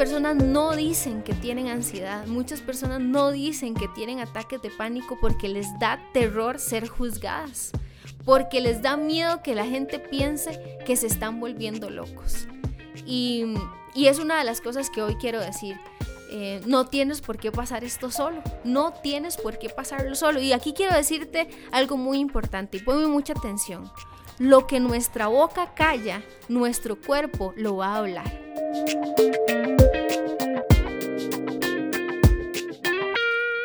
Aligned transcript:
personas 0.00 0.36
no 0.36 0.74
dicen 0.74 1.22
que 1.22 1.34
tienen 1.34 1.68
ansiedad, 1.68 2.26
muchas 2.26 2.62
personas 2.62 3.02
no 3.02 3.30
dicen 3.30 3.74
que 3.74 3.86
tienen 3.86 4.18
ataques 4.20 4.62
de 4.62 4.70
pánico 4.70 5.18
porque 5.20 5.46
les 5.46 5.78
da 5.78 6.00
terror 6.14 6.58
ser 6.58 6.88
juzgadas, 6.88 7.70
porque 8.24 8.62
les 8.62 8.80
da 8.80 8.96
miedo 8.96 9.42
que 9.42 9.54
la 9.54 9.66
gente 9.66 9.98
piense 9.98 10.78
que 10.86 10.96
se 10.96 11.06
están 11.06 11.38
volviendo 11.38 11.90
locos. 11.90 12.48
Y, 13.04 13.44
es 13.94 14.18
una 14.18 14.38
de 14.38 14.44
las 14.44 14.62
cosas 14.62 14.88
que 14.88 15.02
hoy 15.02 15.16
quiero 15.16 15.38
decir. 15.38 15.76
Eh, 16.30 16.62
no 16.64 16.86
tienes 16.86 17.20
por 17.20 17.36
qué 17.36 17.52
pasar 17.52 17.84
esto 17.84 18.10
solo, 18.10 18.42
no 18.64 18.94
tienes 19.02 19.36
por 19.36 19.58
qué 19.58 19.68
pasarlo 19.68 20.14
solo. 20.14 20.40
Y 20.40 20.54
aquí 20.54 20.72
quiero 20.72 20.96
decirte 20.96 21.46
algo 21.72 21.98
muy 21.98 22.20
importante 22.20 22.78
y 22.78 22.80
ponme 22.80 23.06
mucha 23.06 23.34
atención. 23.34 23.92
Lo 24.38 24.66
que 24.66 24.80
nuestra 24.80 25.26
boca 25.26 25.74
calla, 25.74 26.22
nuestro 26.48 26.98
cuerpo 26.98 27.52
lo 27.54 27.76
va 27.76 27.88
a 27.88 27.98
hablar. 27.98 28.49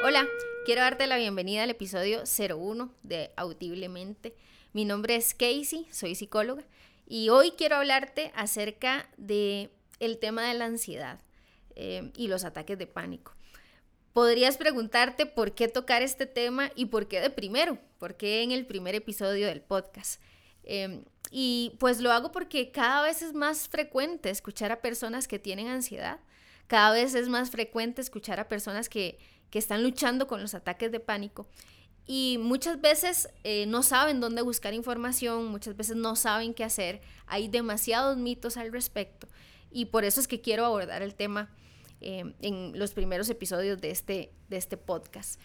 Hola, 0.03 0.27
quiero 0.65 0.81
darte 0.81 1.05
la 1.05 1.17
bienvenida 1.17 1.61
al 1.61 1.69
episodio 1.69 2.23
01 2.23 2.91
de 3.03 3.31
Audiblemente. 3.35 4.33
Mi 4.73 4.83
nombre 4.83 5.15
es 5.15 5.35
Casey, 5.35 5.85
soy 5.91 6.15
psicóloga 6.15 6.63
y 7.07 7.29
hoy 7.29 7.51
quiero 7.51 7.75
hablarte 7.75 8.31
acerca 8.35 9.07
de 9.17 9.69
el 9.99 10.17
tema 10.17 10.47
de 10.47 10.55
la 10.55 10.65
ansiedad 10.65 11.19
eh, 11.75 12.11
y 12.15 12.27
los 12.27 12.43
ataques 12.43 12.79
de 12.79 12.87
pánico. 12.87 13.35
Podrías 14.11 14.57
preguntarte 14.57 15.27
por 15.27 15.53
qué 15.53 15.67
tocar 15.67 16.01
este 16.01 16.25
tema 16.25 16.71
y 16.75 16.85
por 16.85 17.07
qué 17.07 17.21
de 17.21 17.29
primero, 17.29 17.77
por 17.99 18.17
qué 18.17 18.41
en 18.41 18.51
el 18.51 18.65
primer 18.65 18.95
episodio 18.95 19.45
del 19.45 19.61
podcast. 19.61 20.19
Em, 20.63 21.03
y 21.31 21.75
pues 21.79 21.99
lo 22.01 22.11
hago 22.11 22.31
porque 22.31 22.71
cada 22.71 23.03
vez 23.03 23.21
es 23.21 23.33
más 23.33 23.67
frecuente 23.67 24.29
escuchar 24.29 24.71
a 24.71 24.81
personas 24.81 25.27
que 25.27 25.39
tienen 25.39 25.67
ansiedad, 25.67 26.19
cada 26.67 26.91
vez 26.91 27.15
es 27.15 27.29
más 27.29 27.51
frecuente 27.51 28.01
escuchar 28.01 28.39
a 28.39 28.47
personas 28.47 28.89
que, 28.89 29.19
están 29.55 29.83
luchando 29.83 30.27
con 30.27 30.41
los 30.41 30.53
ataques 30.53 30.91
de 30.91 30.99
pánico 30.99 31.47
y 32.05 32.37
muchas 32.41 32.81
veces 32.81 33.29
eh, 33.45 33.65
no 33.67 33.83
saben 33.83 34.19
dónde 34.19 34.41
buscar 34.41 34.73
información, 34.73 35.45
muchas 35.45 35.77
veces 35.77 35.95
no 35.95 36.17
saben 36.17 36.53
qué 36.53 36.65
hacer, 36.65 36.99
hay 37.25 37.47
demasiados 37.47 38.17
mitos 38.17 38.57
al 38.57 38.73
respecto 38.73 39.29
y 39.71 39.85
por 39.85 40.03
eso 40.03 40.19
es 40.19 40.27
que 40.27 40.41
quiero 40.41 40.65
abordar 40.65 41.01
el 41.03 41.15
tema 41.15 41.49
em, 42.01 42.33
en 42.41 42.77
los 42.77 42.91
primeros 42.91 43.29
episodios 43.29 43.79
de 43.79 43.91
este, 43.91 44.33
de 44.49 44.57
este 44.57 44.75
podcast. 44.75 45.39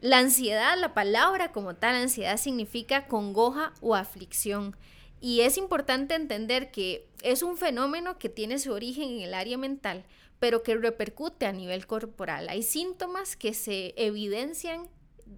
La 0.00 0.18
ansiedad, 0.18 0.78
la 0.78 0.94
palabra 0.94 1.52
como 1.52 1.74
tal, 1.76 1.94
ansiedad 1.94 2.38
significa 2.38 3.06
congoja 3.06 3.74
o 3.82 3.94
aflicción. 3.94 4.74
Y 5.20 5.42
es 5.42 5.58
importante 5.58 6.14
entender 6.14 6.70
que 6.70 7.08
es 7.22 7.42
un 7.42 7.56
fenómeno 7.56 8.18
que 8.18 8.28
tiene 8.28 8.58
su 8.58 8.72
origen 8.72 9.10
en 9.10 9.20
el 9.20 9.34
área 9.34 9.58
mental, 9.58 10.04
pero 10.38 10.62
que 10.62 10.74
repercute 10.74 11.46
a 11.46 11.52
nivel 11.52 11.86
corporal. 11.86 12.48
Hay 12.48 12.62
síntomas 12.62 13.36
que 13.36 13.52
se 13.52 13.92
evidencian 13.96 14.88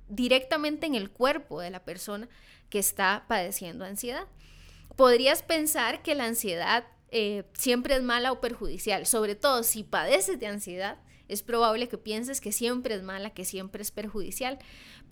directamente 0.09 0.87
en 0.87 0.95
el 0.95 1.11
cuerpo 1.11 1.61
de 1.61 1.71
la 1.71 1.85
persona 1.85 2.29
que 2.71 2.79
está 2.79 3.25
padeciendo 3.29 3.85
ansiedad. 3.85 4.27
Podrías 4.97 5.43
pensar 5.43 6.03
que 6.03 6.15
la 6.15 6.25
ansiedad 6.25 6.87
eh, 7.11 7.45
siempre 7.53 7.97
es 7.97 8.03
mala 8.03 8.33
o 8.33 8.41
perjudicial, 8.41 9.05
sobre 9.07 9.35
todo 9.35 9.65
si 9.65 9.83
padeces 9.83 10.39
de 10.39 10.47
ansiedad, 10.47 10.99
es 11.29 11.43
probable 11.43 11.89
que 11.89 11.99
pienses 11.99 12.41
que 12.41 12.53
siempre 12.53 12.95
es 12.95 13.03
mala, 13.03 13.31
que 13.31 13.45
siempre 13.45 13.83
es 13.83 13.91
perjudicial, 13.91 14.59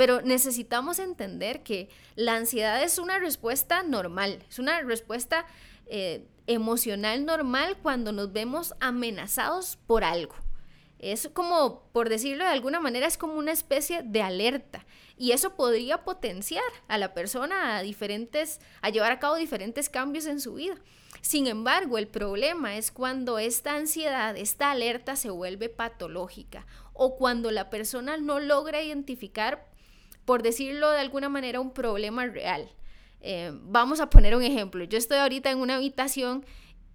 pero 0.01 0.23
necesitamos 0.23 0.99
entender 0.99 1.63
que 1.63 1.91
la 2.17 2.35
ansiedad 2.35 2.83
es 2.83 2.99
una 2.99 3.19
respuesta 3.19 3.83
normal, 3.83 4.43
es 4.49 4.59
una 4.59 4.81
respuesta 4.81 5.45
eh, 5.85 6.27
emocional 6.47 7.27
normal 7.27 7.77
cuando 7.83 8.11
nos 8.11 8.33
vemos 8.33 8.73
amenazados 8.81 9.77
por 9.87 10.03
algo. 10.03 10.35
Es 11.01 11.29
como, 11.35 11.83
por 11.93 12.09
decirlo 12.09 12.45
de 12.45 12.51
alguna 12.51 12.81
manera, 12.81 13.07
es 13.07 13.19
como 13.19 13.35
una 13.35 13.53
especie 13.53 14.03
de 14.03 14.23
alerta. 14.23 14.87
Y 15.19 15.33
eso 15.33 15.55
podría 15.55 16.03
potenciar 16.03 16.65
a 16.89 16.97
la 16.97 17.13
persona 17.13 17.77
a 17.77 17.83
diferentes, 17.83 18.59
a 18.81 18.89
llevar 18.89 19.13
a 19.13 19.19
cabo 19.19 19.35
diferentes 19.35 19.91
cambios 19.91 20.25
en 20.25 20.41
su 20.41 20.55
vida. 20.55 20.77
Sin 21.21 21.47
embargo, 21.47 21.99
el 21.99 22.09
problema 22.09 22.79
es 22.79 22.91
cuando 22.91 23.39
esta 23.39 23.75
ansiedad, 23.75 24.35
esta 24.39 24.71
alerta 24.71 25.15
se 25.17 25.29
vuelve 25.29 25.69
patológica 25.69 26.67
o 26.95 27.17
cuando 27.17 27.51
la 27.51 27.69
persona 27.69 28.17
no 28.17 28.41
logra 28.41 28.83
identificar, 28.83 29.69
por 30.25 30.43
decirlo 30.43 30.91
de 30.91 31.01
alguna 31.01 31.29
manera, 31.29 31.61
un 31.61 31.73
problema 31.73 32.27
real. 32.27 32.69
Eh, 33.21 33.53
vamos 33.63 34.01
a 34.01 34.11
poner 34.11 34.35
un 34.35 34.43
ejemplo. 34.43 34.85
Yo 34.85 34.99
estoy 34.99 35.19
ahorita 35.19 35.51
en 35.51 35.59
una 35.59 35.77
habitación 35.77 36.45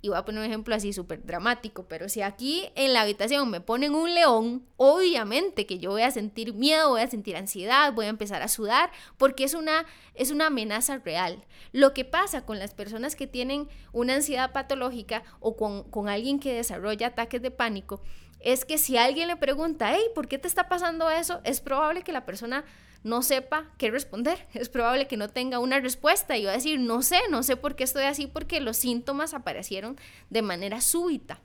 y 0.06 0.09
voy 0.09 0.18
a 0.19 0.25
poner 0.25 0.41
un 0.41 0.46
ejemplo 0.46 0.75
así 0.75 0.94
súper 0.94 1.25
dramático, 1.25 1.88
pero 1.88 2.09
si 2.09 2.22
aquí 2.22 2.69
en 2.75 2.94
la 2.94 3.02
habitación 3.02 3.50
me 3.50 3.59
ponen 3.59 3.96
un 3.96 4.14
león, 4.14 4.64
obviamente 4.78 5.66
que 5.66 5.80
yo 5.80 5.90
voy 5.90 6.03
a 6.03 6.12
sentir 6.12 6.53
miedo, 6.53 6.90
voy 6.90 7.02
a 7.02 7.08
sentir 7.08 7.35
ansiedad, 7.35 7.91
voy 7.91 8.06
a 8.06 8.09
empezar 8.09 8.44
a 8.44 8.47
sudar, 8.47 8.91
porque 9.18 9.46
es 9.46 9.56
una, 9.56 9.85
es 10.14 10.30
una 10.30 10.47
amenaza 10.47 11.00
real. 11.00 11.44
Lo 11.72 11.96
que 11.96 12.06
pasa 12.06 12.46
con 12.46 12.59
las 12.59 12.75
personas 12.75 13.16
que 13.16 13.25
tienen 13.25 13.68
una 13.94 14.14
ansiedad 14.14 14.52
patológica 14.52 15.24
o 15.40 15.58
con, 15.58 15.90
con 15.90 16.08
alguien 16.08 16.40
que 16.40 16.53
desarrolla 16.53 17.08
ataques 17.08 17.41
de 17.41 17.50
pánico, 17.50 18.00
es 18.41 18.64
que 18.64 18.78
si 18.78 18.97
alguien 18.97 19.28
le 19.28 19.38
pregunta, 19.38 19.91
hey, 19.91 20.03
¿por 20.14 20.28
qué 20.28 20.38
te 20.38 20.47
está 20.47 20.69
pasando 20.69 21.09
eso? 21.09 21.41
Es 21.44 21.62
probable 21.62 22.03
que 22.03 22.12
la 22.12 22.28
persona 22.28 22.64
no 23.05 23.21
sepa 23.21 23.71
qué 23.77 23.91
responder. 23.91 24.47
Es 24.55 24.67
probable 24.67 25.07
que 25.07 25.16
no 25.16 25.29
tenga 25.29 25.59
una 25.59 25.79
respuesta 25.79 26.35
y 26.38 26.45
va 26.45 26.51
a 26.51 26.55
decir, 26.55 26.79
no 26.79 27.03
sé, 27.03 27.19
no 27.29 27.43
sé 27.43 27.55
por 27.55 27.75
qué 27.75 27.83
estoy 27.85 28.03
así 28.03 28.25
porque 28.25 28.59
los 28.59 28.77
síntomas 28.77 29.33
aparecieron 29.33 29.95
de 30.31 30.41
manera 30.41 30.81
súbita. 30.81 31.39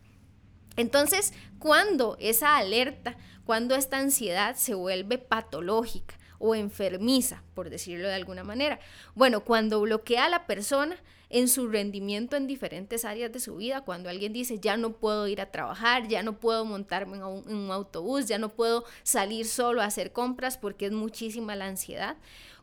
Entonces, 0.76 1.34
cuando 1.58 2.16
esa 2.18 2.56
alerta, 2.56 3.18
cuando 3.44 3.74
esta 3.74 3.98
ansiedad 3.98 4.56
se 4.56 4.72
vuelve 4.72 5.18
patológica 5.18 6.16
o 6.40 6.56
enfermiza, 6.56 7.44
por 7.54 7.70
decirlo 7.70 8.08
de 8.08 8.14
alguna 8.14 8.42
manera, 8.42 8.80
bueno, 9.14 9.44
cuando 9.44 9.80
bloquea 9.80 10.24
a 10.24 10.28
la 10.28 10.46
persona, 10.46 10.96
en 11.30 11.46
su 11.46 11.68
rendimiento 11.68 12.36
en 12.36 12.48
diferentes 12.48 13.04
áreas 13.04 13.32
de 13.32 13.38
su 13.38 13.56
vida. 13.56 13.82
Cuando 13.82 14.10
alguien 14.10 14.32
dice, 14.32 14.58
ya 14.58 14.76
no 14.76 14.92
puedo 14.92 15.28
ir 15.28 15.40
a 15.40 15.50
trabajar, 15.50 16.08
ya 16.08 16.22
no 16.22 16.38
puedo 16.38 16.64
montarme 16.64 17.18
en 17.18 17.22
un, 17.22 17.70
autobús, 17.70 18.26
ya 18.26 18.38
no 18.38 18.50
puedo 18.50 18.84
salir 19.04 19.46
solo 19.46 19.80
a 19.80 19.86
hacer 19.86 20.12
compras 20.12 20.58
porque 20.58 20.86
es 20.86 20.92
muchísima 20.92 21.54
la 21.54 21.66
ansiedad. 21.66 22.16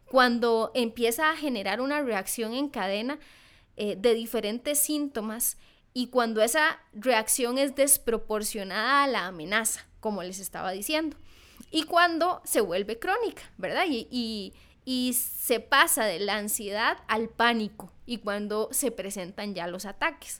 Cuando 0.05 0.71
empieza 0.75 1.31
a 1.31 1.37
generar 1.37 1.79
una 1.81 2.01
reacción 2.01 2.53
en 2.53 2.67
cadena 2.67 3.19
eh, 3.77 3.95
de 3.97 4.13
diferentes 4.13 4.79
síntomas 4.79 5.57
y 5.93 6.07
cuando 6.07 6.41
esa 6.41 6.79
reacción 6.93 7.57
es 7.57 7.75
desproporcionada 7.75 9.03
a 9.03 9.07
la 9.07 9.27
amenaza, 9.27 9.87
como 10.01 10.23
les 10.23 10.39
estaba 10.39 10.71
diciendo. 10.71 11.17
Y 11.71 11.83
cuando 11.83 12.41
se 12.45 12.61
vuelve 12.61 12.99
crónica, 12.99 13.43
¿verdad? 13.57 13.85
y 13.87 14.53
y 14.89 15.11
se 15.11 15.59
pasa 15.59 16.05
de 16.05 16.17
la 16.17 16.37
ansiedad 16.37 16.99
al 17.09 17.27
pánico 17.27 17.91
y 18.05 18.19
cuando 18.19 18.69
se 18.71 18.89
presentan 18.89 19.53
ya 19.53 19.67
los 19.67 19.85
ataques. 19.85 20.39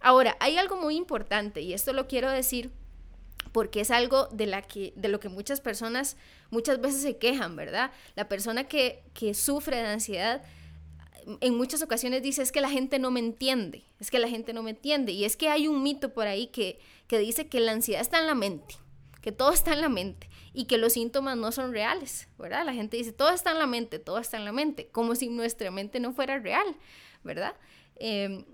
Ahora, 0.00 0.34
hay 0.40 0.56
algo 0.56 0.76
muy 0.76 0.96
importante 0.96 1.60
y 1.60 1.74
esto 1.74 1.92
lo 1.92 2.08
quiero 2.08 2.30
decir 2.30 2.70
porque 3.52 3.82
es 3.82 3.90
algo 3.90 4.28
de, 4.28 4.46
la 4.46 4.62
que, 4.62 4.94
de 4.96 5.08
lo 5.08 5.20
que 5.20 5.28
muchas 5.28 5.60
personas 5.60 6.16
muchas 6.48 6.80
veces 6.80 7.02
se 7.02 7.18
quejan, 7.18 7.54
¿verdad? 7.54 7.90
La 8.14 8.30
persona 8.30 8.64
que, 8.64 9.02
que 9.12 9.34
sufre 9.34 9.76
de 9.76 9.88
ansiedad 9.88 10.42
en 11.42 11.54
muchas 11.54 11.82
ocasiones 11.82 12.22
dice 12.22 12.40
es 12.40 12.50
que 12.50 12.62
la 12.62 12.70
gente 12.70 12.98
no 12.98 13.10
me 13.10 13.20
entiende, 13.20 13.84
es 14.00 14.10
que 14.10 14.18
la 14.18 14.28
gente 14.28 14.54
no 14.54 14.62
me 14.62 14.70
entiende 14.70 15.12
y 15.12 15.26
es 15.26 15.36
que 15.36 15.50
hay 15.50 15.68
un 15.68 15.82
mito 15.82 16.14
por 16.14 16.28
ahí 16.28 16.46
que, 16.46 16.80
que 17.08 17.18
dice 17.18 17.46
que 17.46 17.60
la 17.60 17.72
ansiedad 17.72 18.00
está 18.00 18.20
en 18.20 18.26
la 18.26 18.34
mente, 18.34 18.76
que 19.20 19.32
todo 19.32 19.52
está 19.52 19.74
en 19.74 19.82
la 19.82 19.90
mente 19.90 20.31
y 20.52 20.66
que 20.66 20.78
los 20.78 20.92
síntomas 20.94 21.36
no 21.36 21.52
son 21.52 21.72
reales, 21.72 22.28
¿verdad? 22.38 22.64
La 22.64 22.74
gente 22.74 22.96
dice, 22.96 23.12
todo 23.12 23.30
está 23.30 23.52
en 23.52 23.58
la 23.58 23.66
mente, 23.66 23.98
todo 23.98 24.18
está 24.18 24.36
en 24.36 24.44
la 24.44 24.52
mente, 24.52 24.88
como 24.88 25.14
si 25.14 25.28
nuestra 25.28 25.70
mente 25.70 26.00
no 26.00 26.12
fuera 26.12 26.38
real, 26.38 26.76
¿verdad? 27.24 27.54
Em, 27.96 28.44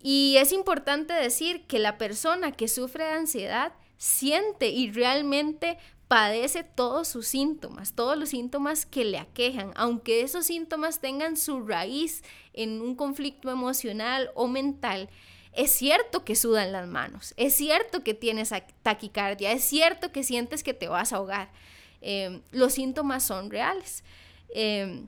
y 0.00 0.36
es 0.38 0.52
importante 0.52 1.12
decir 1.12 1.66
que 1.66 1.78
la 1.78 1.98
persona 1.98 2.52
que 2.52 2.68
sufre 2.68 3.04
de 3.04 3.10
ansiedad 3.10 3.72
siente 3.96 4.68
y 4.68 4.90
realmente 4.90 5.78
padece 6.08 6.62
todos 6.62 7.08
sus 7.08 7.26
síntomas, 7.26 7.94
todos 7.94 8.16
los 8.16 8.28
síntomas 8.28 8.86
que 8.86 9.04
le 9.04 9.18
aquejan, 9.18 9.72
aunque 9.74 10.20
esos 10.20 10.46
síntomas 10.46 11.00
tengan 11.00 11.36
su 11.36 11.62
raíz 11.62 12.22
en 12.52 12.80
un 12.82 12.94
conflicto 12.94 13.50
emocional 13.50 14.30
o 14.34 14.46
mental, 14.46 15.08
es 15.56 15.70
cierto 15.70 16.24
que 16.24 16.36
sudan 16.36 16.72
las 16.72 16.86
manos, 16.86 17.34
es 17.36 17.54
cierto 17.54 18.02
que 18.02 18.14
tienes 18.14 18.52
taquicardia, 18.82 19.52
es 19.52 19.64
cierto 19.64 20.12
que 20.12 20.22
sientes 20.22 20.62
que 20.62 20.74
te 20.74 20.88
vas 20.88 21.12
a 21.12 21.16
ahogar. 21.16 21.50
Em, 22.00 22.42
los 22.50 22.74
síntomas 22.74 23.22
son 23.22 23.50
reales. 23.50 24.04
Em, 24.54 25.06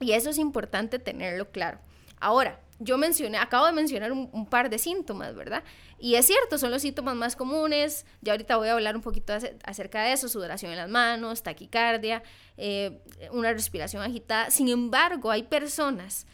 y 0.00 0.12
eso 0.12 0.30
es 0.30 0.38
importante 0.38 0.98
tenerlo 0.98 1.50
claro. 1.50 1.78
Ahora, 2.18 2.58
yo 2.80 2.98
mencioné, 2.98 3.38
acabo 3.38 3.66
de 3.66 3.72
mencionar 3.72 4.10
un, 4.12 4.46
par 4.46 4.68
de 4.68 4.78
síntomas, 4.78 5.34
¿verdad? 5.36 5.62
Y 5.98 6.16
es 6.16 6.26
cierto, 6.26 6.58
son 6.58 6.72
los 6.72 6.82
síntomas 6.82 7.14
más 7.14 7.36
comunes. 7.36 8.06
Ya 8.22 8.32
ahorita 8.32 8.56
voy 8.56 8.68
a 8.68 8.72
hablar 8.72 8.96
un 8.96 9.02
poquito 9.02 9.32
acerca 9.64 10.02
de 10.02 10.12
eso, 10.12 10.28
sudoración 10.28 10.72
en 10.72 10.78
las 10.78 10.88
manos, 10.88 11.44
taquicardia, 11.44 12.24
eh, 12.56 13.00
una 13.30 13.52
respiración 13.52 14.02
agitada. 14.02 14.50
Sin 14.50 14.68
embargo, 14.68 15.30
hay 15.30 15.44
personas 15.44 16.26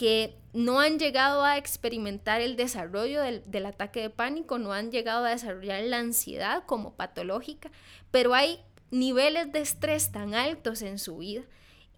que 0.00 0.34
no 0.54 0.80
han 0.80 0.98
llegado 0.98 1.44
a 1.44 1.58
experimentar 1.58 2.40
el 2.40 2.56
desarrollo 2.56 3.20
del, 3.20 3.42
del, 3.44 3.66
ataque 3.66 4.00
de 4.00 4.08
pánico, 4.08 4.58
no 4.58 4.72
han 4.72 4.90
llegado 4.90 5.26
a 5.26 5.30
desarrollar 5.30 5.82
la 5.82 5.98
ansiedad 5.98 6.64
como 6.64 6.94
patológica, 6.94 7.70
pero 8.10 8.32
hay 8.32 8.60
niveles 8.90 9.52
de 9.52 9.60
estrés 9.60 10.10
tan 10.10 10.32
altos 10.32 10.80
en 10.80 10.98
su 10.98 11.18
vida 11.18 11.42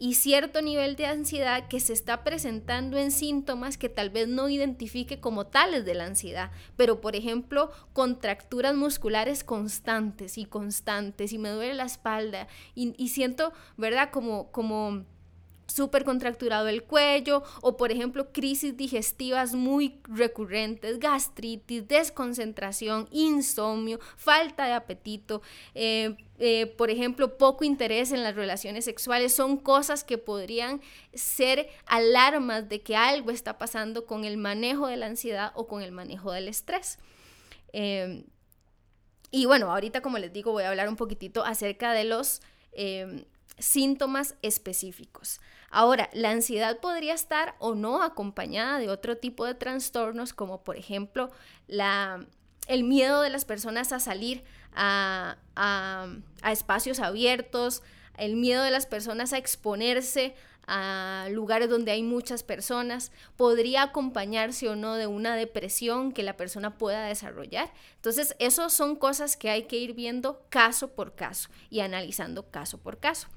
y 0.01 0.15
cierto 0.15 0.63
nivel 0.63 0.97
de 0.97 1.07
ansiedad 1.07 1.69
que 1.69 1.79
se 1.79 1.93
está 1.93 2.25
presentando 2.25 2.99
en 2.99 3.13
síntomas 3.13 3.79
que 3.79 3.89
tal 3.89 4.11
vez 4.11 4.27
no 4.27 4.49
identifique 4.49 5.21
como 5.21 5.47
tales 5.47 5.85
de 5.85 5.95
la 5.95 6.07
ansiedad, 6.07 6.51
pero 6.77 7.01
por 7.01 7.15
ejemplo, 7.15 7.71
contracturas 7.93 8.75
musculares 8.75 9.45
constantes 9.45 10.39
y 10.39 10.45
constantes 10.45 11.33
y 11.33 11.39
me 11.39 11.51
duele 11.51 11.75
la 11.75 11.85
espalda 11.85 12.49
y, 12.75 13.01
y 13.01 13.11
siento, 13.11 13.53
¿verdad? 13.77 14.11
Como, 14.11 14.51
como 14.51 15.05
súper 15.73 16.05
contracturado 16.05 16.69
el 16.69 16.83
cuello 16.85 17.43
o 17.61 17.77
por 17.77 17.91
ejemplo 17.91 18.33
crisis 18.33 18.77
digestivas 18.77 19.55
muy 19.55 20.01
recurrentes, 20.05 20.99
gastritis, 20.99 21.89
desconcentración, 21.89 23.09
insomnio, 23.11 23.99
falta 24.17 24.67
de 24.67 24.73
apetito, 24.73 25.43
eh, 25.75 26.17
eh, 26.39 26.67
por 26.67 26.91
ejemplo 26.91 27.39
poco 27.39 27.65
interés 27.65 28.13
en 28.13 28.23
las 28.23 28.35
relaciones 28.35 28.85
sexuales, 28.85 29.33
son 29.35 29.57
cosas 29.57 30.05
que 30.05 30.19
podrían 30.19 30.81
ser 31.15 31.69
alarmas 31.87 32.69
de 32.69 32.83
que 32.83 32.97
algo 32.97 33.31
está 33.31 33.59
pasando 33.59 34.07
con 34.07 34.25
el 34.25 34.37
manejo 34.37 34.87
de 34.87 34.97
la 34.97 35.07
ansiedad 35.07 35.53
o 35.55 35.67
con 35.67 35.83
el 35.83 35.93
manejo 35.93 36.33
del 36.33 36.49
estrés. 36.49 36.99
Em, 37.73 38.25
y 39.31 39.47
bueno, 39.47 39.73
ahorita 39.73 40.03
como 40.03 40.19
les 40.19 40.33
digo 40.33 40.53
voy 40.53 40.65
a 40.65 40.69
hablar 40.69 40.89
un 40.89 40.97
poquitito 40.97 41.45
acerca 41.45 41.93
de 41.93 42.05
los 42.05 42.43
síntomas 43.59 44.35
específicos. 44.43 45.41
Ahora, 45.75 46.11
la 46.13 46.31
ansiedad 46.31 46.81
podría 46.81 47.15
estar 47.15 47.57
o 47.59 47.75
no 47.75 48.03
acompañada 48.03 48.79
de 48.79 48.91
otro 48.91 49.17
tipo 49.17 49.47
de 49.47 49.55
trastornos, 49.55 50.35
como 50.35 50.63
por 50.63 50.77
ejemplo 50.77 51.31
la, 51.67 52.27
el 52.69 52.85
miedo 52.85 53.23
de 53.23 53.31
las 53.31 53.47
personas 53.47 53.91
a 53.93 53.99
salir 53.99 54.45
a, 54.75 55.39
a 55.57 56.53
espacios 56.53 57.01
abiertos, 57.01 57.83
el 58.19 58.37
miedo 58.37 58.63
de 58.63 58.71
las 58.71 58.85
personas 58.85 59.33
a 59.33 59.39
exponerse 59.39 60.35
a 60.67 61.29
lugares 61.31 61.69
donde 61.69 61.91
hay 61.91 62.03
muchas 62.03 62.43
personas, 62.43 63.11
podría 63.37 63.83
acompañarse 63.83 64.69
o 64.69 64.77
no 64.77 64.95
de 64.95 65.07
una 65.07 65.37
depresión 65.37 66.13
que 66.13 66.23
la 66.23 66.37
persona 66.37 66.77
pueda 66.77 67.07
desarrollar. 67.07 67.73
Entonces, 67.97 68.37
esas 68.39 68.73
son 68.73 68.97
cosas 68.97 69.37
que 69.37 69.51
hay 69.51 69.65
que 69.65 69.79
ir 69.79 69.95
viendo 69.95 70.45
caso 70.51 70.89
por 70.93 71.15
caso 71.15 71.49
y 71.71 71.81
analizando 71.81 72.51
caso 72.51 72.79
por 72.79 72.99
caso. 72.99 73.29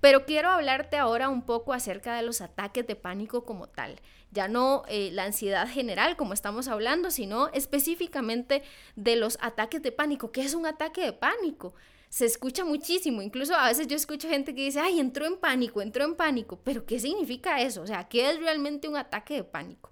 Pero 0.00 0.24
quiero 0.24 0.50
hablarte 0.50 0.96
ahora 0.96 1.28
un 1.28 1.42
poco 1.42 1.72
acerca 1.72 2.16
de 2.16 2.22
los 2.22 2.40
ataques 2.40 2.86
de 2.86 2.96
pánico 2.96 3.44
como 3.44 3.68
tal. 3.68 4.00
Ya 4.30 4.46
no 4.46 4.84
eh, 4.88 5.10
la 5.12 5.24
ansiedad 5.24 5.68
general 5.68 6.16
como 6.16 6.34
estamos 6.34 6.68
hablando, 6.68 7.10
sino 7.10 7.48
específicamente 7.48 8.62
de 8.94 9.16
los 9.16 9.38
ataques 9.40 9.82
de 9.82 9.92
pánico. 9.92 10.30
¿Qué 10.30 10.42
es 10.42 10.54
un 10.54 10.66
ataque 10.66 11.02
de 11.02 11.12
pánico? 11.12 11.74
Se 12.10 12.24
escucha 12.24 12.64
muchísimo, 12.64 13.20
incluso 13.20 13.54
a 13.54 13.68
veces 13.68 13.86
yo 13.86 13.96
escucho 13.96 14.28
gente 14.28 14.54
que 14.54 14.64
dice, 14.64 14.80
ay, 14.80 14.98
entró 14.98 15.26
en 15.26 15.36
pánico, 15.36 15.82
entró 15.82 16.04
en 16.04 16.14
pánico, 16.14 16.58
pero 16.64 16.86
¿qué 16.86 16.98
significa 16.98 17.60
eso? 17.60 17.82
O 17.82 17.86
sea, 17.86 18.08
¿qué 18.08 18.30
es 18.30 18.40
realmente 18.40 18.88
un 18.88 18.96
ataque 18.96 19.34
de 19.34 19.44
pánico? 19.44 19.90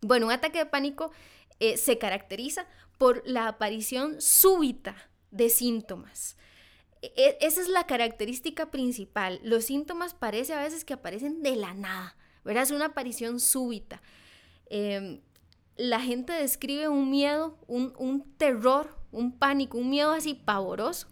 Bueno, 0.00 0.26
un 0.26 0.32
ataque 0.32 0.58
de 0.58 0.66
pánico 0.66 1.12
eh, 1.60 1.76
se 1.76 1.98
caracteriza 1.98 2.66
por 2.98 3.22
la 3.26 3.46
aparición 3.48 4.20
súbita 4.20 4.96
de 5.30 5.50
síntomas. 5.50 6.36
E, 7.16 7.38
esa 7.40 7.60
es 7.60 7.68
la 7.68 7.86
característica 7.86 8.70
principal. 8.70 9.40
Los 9.42 9.64
síntomas 9.64 10.14
parece 10.14 10.54
a 10.54 10.62
veces 10.62 10.84
que 10.84 10.94
aparecen 10.94 11.42
de 11.42 11.56
la 11.56 11.74
nada, 11.74 12.16
¿verdad? 12.44 12.62
Es 12.62 12.70
una 12.70 12.86
aparición 12.86 13.40
súbita. 13.40 14.00
Em, 14.66 15.20
la 15.76 16.00
gente 16.00 16.32
describe 16.32 16.88
un 16.88 17.10
miedo, 17.10 17.58
un, 17.66 17.92
un, 17.98 18.22
terror, 18.36 18.96
un 19.12 19.32
pánico, 19.32 19.78
un 19.78 19.90
miedo 19.90 20.12
así 20.12 20.34
pavoroso 20.34 21.08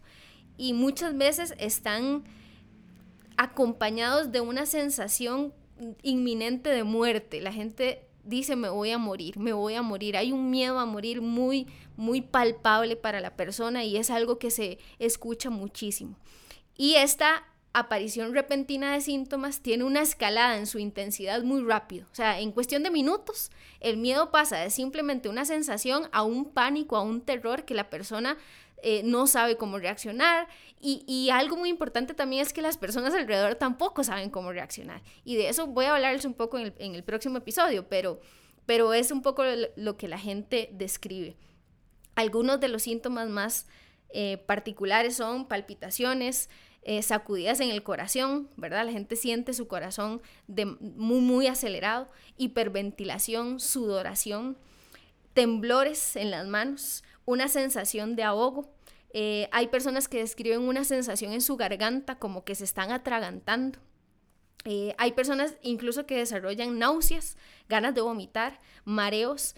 y 0.56 0.72
muchas 0.72 1.16
veces 1.16 1.54
están 1.58 2.24
acompañados 3.36 4.30
de 4.30 4.40
una 4.40 4.66
sensación 4.66 5.52
inminente 6.02 6.70
de 6.70 6.84
muerte. 6.84 7.40
La 7.40 7.52
gente 7.52 8.08
dice 8.24 8.56
me 8.56 8.68
voy 8.68 8.90
a 8.90 8.98
morir, 8.98 9.38
me 9.38 9.52
voy 9.52 9.74
a 9.74 9.82
morir. 9.82 10.16
Hay 10.16 10.32
un 10.32 10.50
miedo 10.50 10.78
a 10.78 10.86
morir 10.86 11.20
muy, 11.20 11.66
muy 11.96 12.20
palpable 12.20 12.96
para 12.96 13.20
la 13.20 13.36
persona 13.36 13.84
y 13.84 13.96
es 13.96 14.10
algo 14.10 14.38
que 14.38 14.50
se 14.50 14.78
escucha 14.98 15.50
muchísimo. 15.50 16.16
Y 16.76 16.94
esta 16.94 17.44
aparición 17.74 18.34
repentina 18.34 18.92
de 18.92 19.00
síntomas 19.00 19.60
tiene 19.60 19.84
una 19.84 20.02
escalada 20.02 20.58
en 20.58 20.66
su 20.66 20.78
intensidad 20.78 21.42
muy 21.42 21.62
rápido. 21.62 22.06
O 22.12 22.14
sea, 22.14 22.38
en 22.40 22.52
cuestión 22.52 22.82
de 22.82 22.90
minutos, 22.90 23.50
el 23.80 23.96
miedo 23.96 24.30
pasa 24.30 24.58
de 24.58 24.70
simplemente 24.70 25.28
una 25.28 25.44
sensación 25.44 26.08
a 26.12 26.22
un 26.22 26.46
pánico, 26.46 26.96
a 26.96 27.02
un 27.02 27.22
terror 27.22 27.64
que 27.64 27.74
la 27.74 27.88
persona 27.88 28.36
eh, 28.84 29.02
no 29.04 29.28
sabe 29.28 29.56
cómo 29.56 29.78
reaccionar 29.78 30.48
y, 30.80 31.30
algo 31.30 31.56
muy 31.56 31.68
importante 31.68 32.14
también 32.14 32.42
es 32.42 32.52
que 32.52 32.60
las 32.60 32.76
personas 32.76 33.14
alrededor 33.14 33.54
tampoco 33.54 34.02
saben 34.02 34.28
cómo 34.28 34.50
reaccionar 34.50 35.02
y 35.24 35.36
de 35.36 35.48
eso 35.48 35.68
voy 35.68 35.84
a 35.84 35.94
hablarles 35.94 36.24
un 36.24 36.34
poco 36.34 36.58
en 36.58 36.74
el, 36.94 37.04
próximo 37.04 37.38
episodio, 37.38 37.88
pero, 37.88 38.20
pero 38.66 38.92
es 38.92 39.12
un 39.12 39.22
poco 39.22 39.44
lo, 39.76 39.96
que 39.96 40.08
la 40.08 40.18
gente 40.18 40.68
describe. 40.72 41.36
Algunos 42.16 42.58
de 42.58 42.68
los 42.68 42.82
síntomas 42.82 43.28
más 43.28 43.68
eh, 44.10 44.38
particulares 44.46 45.14
son 45.14 45.46
palpitaciones, 45.46 46.50
eh, 46.82 47.00
sacudidas 47.02 47.60
en 47.60 47.70
el 47.70 47.84
corazón, 47.84 48.48
¿verdad? 48.56 48.84
La 48.84 48.90
gente 48.90 49.14
siente 49.14 49.54
su 49.54 49.68
corazón 49.68 50.20
de, 50.48 50.64
muy, 50.64 51.20
muy 51.20 51.46
acelerado, 51.46 52.08
hiperventilación, 52.38 53.60
sudoración, 53.60 54.58
temblores 55.32 56.16
en 56.16 56.32
las 56.32 56.46
manos, 56.48 57.04
una 57.24 57.48
sensación 57.48 58.16
de 58.16 58.22
ahogo. 58.22 58.70
Eh, 59.12 59.48
hay 59.52 59.68
personas 59.68 60.08
que 60.08 60.18
describen 60.18 60.62
una 60.62 60.84
sensación 60.84 61.32
en 61.32 61.40
su 61.40 61.56
garganta 61.56 62.18
como 62.18 62.44
que 62.44 62.54
se 62.54 62.64
están 62.64 62.90
atragantando. 62.90 63.78
Eh, 64.64 64.94
hay 64.98 65.12
personas 65.12 65.54
incluso 65.62 66.06
que 66.06 66.16
desarrollan 66.16 66.78
náuseas, 66.78 67.36
ganas 67.68 67.94
de 67.94 68.00
vomitar, 68.00 68.60
mareos. 68.84 69.54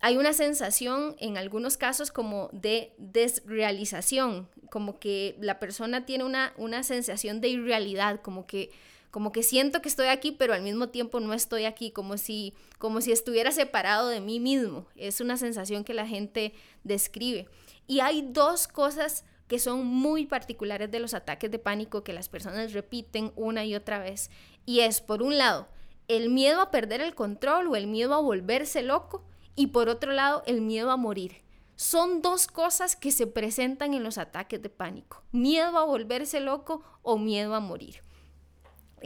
Hay 0.00 0.16
una 0.16 0.34
sensación 0.34 1.16
en 1.18 1.38
algunos 1.38 1.76
casos 1.76 2.12
como 2.12 2.50
de 2.52 2.92
desrealización, 2.98 4.48
como 4.70 4.98
que 4.98 5.36
la 5.40 5.58
persona 5.58 6.04
tiene 6.04 6.24
una, 6.24 6.52
una 6.56 6.82
sensación 6.82 7.40
de 7.40 7.48
irrealidad, 7.48 8.20
como 8.20 8.46
que 8.46 8.70
como 9.14 9.30
que 9.30 9.44
siento 9.44 9.80
que 9.80 9.88
estoy 9.88 10.08
aquí, 10.08 10.32
pero 10.32 10.54
al 10.54 10.62
mismo 10.62 10.88
tiempo 10.88 11.20
no 11.20 11.34
estoy 11.34 11.66
aquí, 11.66 11.92
como 11.92 12.16
si, 12.16 12.52
como 12.78 13.00
si 13.00 13.12
estuviera 13.12 13.52
separado 13.52 14.08
de 14.08 14.20
mí 14.20 14.40
mismo. 14.40 14.88
Es 14.96 15.20
una 15.20 15.36
sensación 15.36 15.84
que 15.84 15.94
la 15.94 16.04
gente 16.04 16.52
describe. 16.82 17.46
Y 17.86 18.00
hay 18.00 18.22
dos 18.32 18.66
cosas 18.66 19.24
que 19.46 19.60
son 19.60 19.86
muy 19.86 20.26
particulares 20.26 20.90
de 20.90 20.98
los 20.98 21.14
ataques 21.14 21.48
de 21.48 21.60
pánico 21.60 22.02
que 22.02 22.12
las 22.12 22.28
personas 22.28 22.72
repiten 22.72 23.32
una 23.36 23.64
y 23.64 23.76
otra 23.76 24.00
vez. 24.00 24.30
Y 24.66 24.80
es, 24.80 25.00
por 25.00 25.22
un 25.22 25.38
lado, 25.38 25.68
el 26.08 26.28
miedo 26.28 26.60
a 26.60 26.72
perder 26.72 27.00
el 27.00 27.14
control 27.14 27.68
o 27.68 27.76
el 27.76 27.86
miedo 27.86 28.14
a 28.14 28.20
volverse 28.20 28.82
loco. 28.82 29.22
Y 29.54 29.68
por 29.68 29.88
otro 29.88 30.10
lado, 30.10 30.42
el 30.44 30.60
miedo 30.60 30.90
a 30.90 30.96
morir. 30.96 31.44
Son 31.76 32.20
dos 32.20 32.48
cosas 32.48 32.96
que 32.96 33.12
se 33.12 33.28
presentan 33.28 33.94
en 33.94 34.02
los 34.02 34.18
ataques 34.18 34.60
de 34.60 34.70
pánico. 34.70 35.22
Miedo 35.30 35.78
a 35.78 35.84
volverse 35.84 36.40
loco 36.40 36.82
o 37.02 37.16
miedo 37.16 37.54
a 37.54 37.60
morir. 37.60 38.02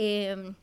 Em, 0.01 0.55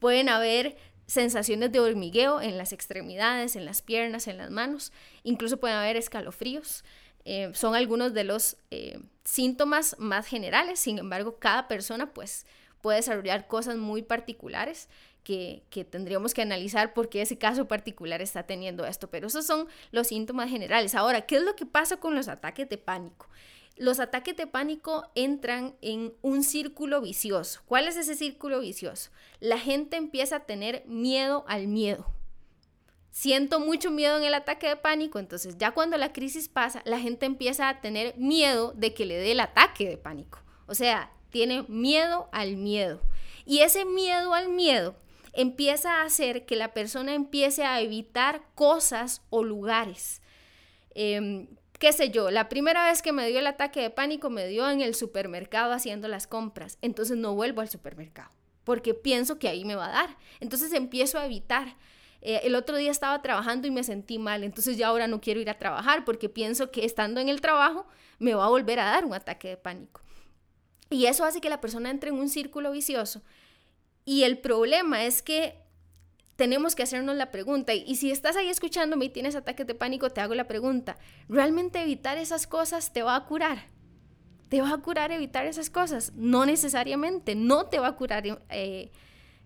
pueden 0.00 0.28
haber 0.28 0.76
sensaciones 1.06 1.70
de 1.70 1.78
hormigueo 1.78 2.40
en 2.40 2.58
las 2.58 2.72
extremidades, 2.72 3.54
en 3.54 3.64
las 3.64 3.82
piernas, 3.82 4.26
en 4.26 4.36
las 4.36 4.50
manos. 4.50 4.92
Incluso 5.22 5.58
pueden 5.58 5.76
haber 5.76 5.96
escalofríos. 5.96 6.84
Em, 7.24 7.54
son 7.54 7.76
algunos 7.76 8.14
de 8.14 8.24
los 8.24 8.56
eh, 8.72 8.98
síntomas 9.24 9.94
más 10.00 10.26
generales. 10.26 10.80
Sin 10.80 10.98
embargo, 10.98 11.38
cada 11.38 11.68
persona 11.68 12.12
pues 12.12 12.46
puede 12.80 12.96
desarrollar 12.96 13.46
cosas 13.46 13.76
muy 13.76 14.02
particulares 14.02 14.88
que, 15.22 15.62
que, 15.70 15.84
tendríamos 15.84 16.34
que 16.34 16.42
analizar 16.42 16.92
por 16.92 17.08
qué 17.08 17.22
ese 17.22 17.38
caso 17.38 17.68
particular 17.68 18.20
está 18.20 18.42
teniendo 18.42 18.86
esto. 18.86 19.08
Pero 19.08 19.28
esos 19.28 19.46
son 19.46 19.68
los 19.92 20.08
síntomas 20.08 20.50
generales. 20.50 20.96
Ahora, 20.96 21.20
¿qué 21.20 21.36
es 21.36 21.42
lo 21.42 21.54
que 21.54 21.66
pasa 21.66 21.98
con 21.98 22.16
los 22.16 22.26
ataques 22.26 22.68
de 22.68 22.78
pánico? 22.78 23.28
Los 23.80 23.98
ataques 23.98 24.36
de 24.36 24.46
pánico 24.46 25.10
entran 25.14 25.74
en 25.80 26.12
un 26.20 26.44
círculo 26.44 27.00
vicioso. 27.00 27.62
¿Cuál 27.64 27.88
es 27.88 27.96
ese 27.96 28.14
círculo 28.14 28.60
vicioso? 28.60 29.10
La 29.40 29.58
gente 29.58 29.96
empieza 29.96 30.36
a 30.36 30.44
tener 30.44 30.84
miedo 30.86 31.46
al 31.48 31.66
miedo. 31.66 32.04
Siento 33.10 33.58
mucho 33.58 33.90
miedo 33.90 34.18
en 34.18 34.24
el 34.24 34.34
ataque 34.34 34.68
de 34.68 34.76
pánico, 34.76 35.18
entonces 35.18 35.56
ya 35.56 35.70
cuando 35.70 35.96
la 35.96 36.12
crisis 36.12 36.50
pasa, 36.50 36.82
la 36.84 37.00
gente 37.00 37.24
empieza 37.24 37.70
a 37.70 37.80
tener 37.80 38.14
miedo 38.18 38.74
de 38.76 38.92
que 38.92 39.06
le 39.06 39.16
dé 39.16 39.32
el 39.32 39.40
ataque 39.40 39.88
de 39.88 39.96
pánico. 39.96 40.40
O 40.66 40.74
sea, 40.74 41.10
tiene 41.30 41.62
miedo 41.62 42.28
al 42.32 42.58
miedo. 42.58 43.00
Y 43.46 43.60
ese 43.60 43.86
miedo 43.86 44.34
al 44.34 44.50
miedo 44.50 44.94
empieza 45.32 46.02
a 46.02 46.04
hacer 46.04 46.44
que 46.44 46.54
la 46.54 46.74
persona 46.74 47.14
empiece 47.14 47.64
a 47.64 47.80
evitar 47.80 48.42
cosas 48.54 49.22
o 49.30 49.42
lugares. 49.42 50.20
Em, 50.94 51.48
qué 51.80 51.92
sé 51.92 52.10
yo, 52.10 52.30
la 52.30 52.48
primera 52.48 52.84
vez 52.84 53.00
que 53.02 53.10
me 53.10 53.26
dio 53.26 53.40
el 53.40 53.46
ataque 53.46 53.80
de 53.80 53.90
pánico 53.90 54.28
me 54.30 54.46
dio 54.46 54.70
en 54.70 54.82
el 54.82 54.94
supermercado 54.94 55.72
haciendo 55.72 56.06
las 56.06 56.26
compras, 56.28 56.78
entonces 56.82 57.16
no 57.16 57.34
vuelvo 57.34 57.62
al 57.62 57.68
supermercado. 57.68 58.30
porque 58.64 58.94
pienso 58.94 59.38
que 59.38 59.48
ahí 59.48 59.64
me 59.64 59.74
va 59.74 59.86
a 59.86 59.90
dar. 59.90 60.16
Entonces 60.38 60.72
empiezo 60.74 61.18
a 61.18 61.24
evitar. 61.24 61.76
Eh, 62.20 62.42
el 62.44 62.54
otro 62.54 62.76
día 62.76 62.90
estaba 62.90 63.20
trabajando 63.22 63.66
y 63.66 63.70
me 63.70 63.82
sentí 63.82 64.18
mal, 64.18 64.44
entonces 64.44 64.76
ya 64.76 64.88
ahora 64.88 65.08
no 65.08 65.20
quiero 65.20 65.40
ir 65.40 65.48
a 65.50 65.58
trabajar 65.58 66.04
porque 66.04 66.28
pienso 66.28 66.70
que 66.70 66.84
estando 66.84 67.18
en 67.20 67.30
el 67.30 67.40
trabajo 67.40 67.86
me 68.18 68.34
va 68.34 68.44
a 68.44 68.50
volver 68.50 68.78
a 68.78 68.84
dar 68.84 69.06
un 69.06 69.14
ataque 69.14 69.48
de 69.48 69.56
pánico. 69.56 70.02
Y 70.90 71.06
eso 71.06 71.24
hace 71.24 71.40
que 71.40 71.48
la 71.48 71.60
persona 71.60 71.90
entre 71.90 72.10
en 72.10 72.16
un 72.16 72.28
círculo 72.28 72.70
vicioso. 72.70 73.22
Y 74.04 74.24
el 74.24 74.38
problema 74.38 75.04
es 75.04 75.22
que 75.22 75.56
tenemos 76.40 76.74
que 76.74 76.82
hacernos 76.82 77.16
la 77.16 77.30
pregunta. 77.30 77.74
Y 77.74 77.96
si 77.96 78.10
estás 78.10 78.34
ahí 78.34 78.48
escuchándome 78.48 79.04
y 79.04 79.08
tienes 79.10 79.36
ataques 79.36 79.66
de 79.66 79.74
pánico, 79.74 80.08
te 80.08 80.22
hago 80.22 80.34
la 80.34 80.48
pregunta. 80.48 80.96
¿Realmente 81.28 81.82
evitar 81.82 82.16
esas 82.16 82.46
cosas 82.46 82.94
te 82.94 83.02
va 83.02 83.14
a 83.14 83.26
curar? 83.26 83.66
¿Te 84.48 84.62
va 84.62 84.72
a 84.72 84.78
curar 84.78 85.12
evitar 85.12 85.44
esas 85.44 85.68
cosas? 85.68 86.14
No 86.16 86.46
necesariamente, 86.46 87.34
no 87.34 87.66
te 87.66 87.78
va 87.78 87.88
a 87.88 87.96
curar 87.96 88.26
eh, 88.26 88.90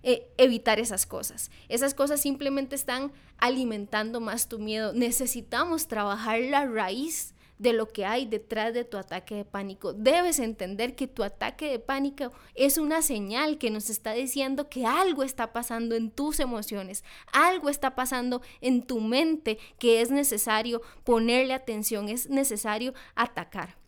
eh, 0.04 0.32
evitar 0.36 0.78
esas 0.78 1.04
cosas. 1.04 1.50
Esas 1.68 1.94
cosas 1.94 2.20
simplemente 2.20 2.76
están 2.76 3.10
alimentando 3.38 4.20
más 4.20 4.46
tu 4.46 4.60
miedo. 4.60 4.92
Necesitamos 4.92 5.88
trabajar 5.88 6.38
la 6.42 6.64
raíz 6.64 7.34
de 7.64 7.73
lo 7.73 7.88
que 7.88 8.04
hay 8.04 8.26
detrás 8.26 8.75
de 8.75 8.85
tu 8.85 8.99
ataque 8.99 9.37
de 9.37 9.44
pánico. 9.47 9.94
Debes 9.94 10.38
entender 10.38 10.94
que 10.94 11.09
tu 11.09 11.25
ataque 11.25 11.71
de 11.71 11.78
pánico 11.78 12.30
es 12.54 12.76
una 12.76 13.00
señal 13.00 13.56
que 13.56 13.71
nos 13.71 13.88
está 13.88 14.12
diciendo 14.12 14.68
que 14.68 14.85
algo 14.85 15.23
está 15.23 15.54
pasando 15.54 15.94
en 15.94 16.11
tus 16.11 16.40
emociones, 16.40 17.04
algo 17.33 17.71
está 17.71 17.94
pasando 17.94 18.42
en 18.61 18.83
tu 18.83 19.00
mente 19.00 19.59
que 19.78 20.02
es 20.02 20.11
necesario 20.11 20.83
ponerle 21.04 21.54
atención, 21.54 22.11
es 22.11 22.28
necesario 22.28 22.92
atacar. 23.14 23.78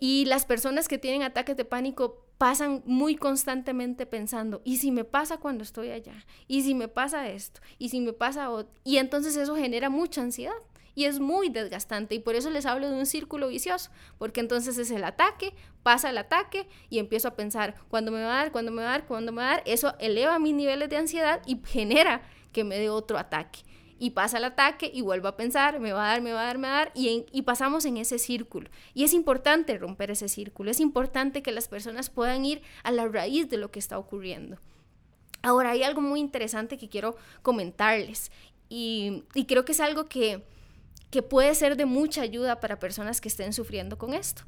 Y 0.00 0.24
las 0.24 0.46
personas 0.46 0.88
que 0.88 0.96
tienen 0.96 1.22
ataques 1.22 1.58
de 1.58 1.66
pánico 1.66 2.24
pasan 2.38 2.82
muy 2.86 3.16
constantemente 3.16 4.06
pensando, 4.06 4.62
¿y 4.64 4.78
si 4.78 4.92
me 4.92 5.04
pasa 5.04 5.36
cuando 5.36 5.62
estoy 5.62 5.90
allá? 5.90 6.24
¿Y 6.46 6.62
si 6.62 6.74
me 6.74 6.88
pasa 6.88 7.28
esto? 7.28 7.60
¿Y 7.78 7.90
si 7.90 8.00
me 8.00 8.14
pasa 8.14 8.48
otro? 8.48 8.72
Y 8.82 8.96
entonces 8.96 9.36
eso 9.36 9.56
genera 9.56 9.90
mucha 9.90 10.22
ansiedad 10.22 10.56
y 10.98 11.04
es 11.04 11.20
muy 11.20 11.48
desgastante 11.48 12.16
y 12.16 12.18
por 12.18 12.34
eso 12.34 12.50
les 12.50 12.66
hablo 12.66 12.90
de 12.90 12.96
un 12.96 13.06
círculo 13.06 13.46
vicioso, 13.46 13.92
porque 14.18 14.40
entonces 14.40 14.78
es 14.78 14.90
el 14.90 15.04
ataque, 15.04 15.54
pasa 15.84 16.10
el 16.10 16.18
ataque 16.18 16.66
y 16.90 16.98
empiezo 16.98 17.28
a 17.28 17.36
pensar, 17.36 17.76
¿cuándo 17.88 18.10
me 18.10 18.20
va 18.20 18.32
a 18.32 18.36
dar? 18.38 18.50
¿Cuándo 18.50 18.72
me 18.72 18.82
va 18.82 18.88
a 18.88 18.98
dar? 18.98 19.06
¿Cuándo 19.06 19.30
me 19.30 19.40
va 19.40 19.48
a 19.48 19.50
dar? 19.52 19.62
Eso 19.64 19.94
eleva 20.00 20.40
mis 20.40 20.54
niveles 20.54 20.88
de 20.88 20.96
ansiedad 20.96 21.40
y 21.46 21.60
genera 21.64 22.22
que 22.50 22.64
me 22.64 22.80
dé 22.80 22.90
otro 22.90 23.16
ataque. 23.16 23.60
Y 24.00 24.10
pasa 24.10 24.38
el 24.38 24.44
ataque 24.44 24.90
y 24.92 25.02
vuelvo 25.02 25.28
a 25.28 25.36
pensar, 25.36 25.78
me 25.78 25.92
va 25.92 26.04
a 26.04 26.08
dar, 26.08 26.20
me 26.20 26.32
va 26.32 26.42
a 26.42 26.46
dar, 26.46 26.58
me 26.58 26.66
va 26.66 26.74
a 26.74 26.78
dar, 26.78 26.92
y, 26.96 27.26
y 27.30 27.42
pasamos 27.42 27.84
en 27.84 27.96
ese 27.96 28.18
círculo. 28.18 28.68
Y 28.92 29.04
es 29.04 29.14
importante 29.14 29.78
romper 29.78 30.10
ese 30.10 30.28
círculo, 30.28 30.72
es 30.72 30.80
importante 30.80 31.44
que 31.44 31.52
las 31.52 31.68
personas 31.68 32.10
puedan 32.10 32.44
ir 32.44 32.60
a 32.82 32.90
la 32.90 33.06
raíz 33.06 33.48
de 33.48 33.56
lo 33.56 33.70
que 33.70 33.78
está 33.78 34.00
ocurriendo. 34.00 34.58
Ahora, 35.42 35.70
hay 35.70 35.84
algo 35.84 36.00
muy 36.00 36.18
interesante 36.18 36.76
que 36.76 36.88
quiero 36.88 37.14
comentarles 37.42 38.32
y, 38.68 39.22
y 39.36 39.44
creo 39.44 39.64
que 39.64 39.70
es 39.70 39.80
algo 39.80 40.06
que, 40.08 40.42
que 41.10 41.22
puede 41.22 41.54
ser 41.54 41.76
de 41.76 41.86
mucha 41.86 42.22
ayuda 42.22 42.60
para 42.60 42.78
personas 42.78 43.20
que 43.20 43.28
estén 43.28 43.52
sufriendo 43.52 43.98
con 43.98 44.14
esto. 44.14 44.42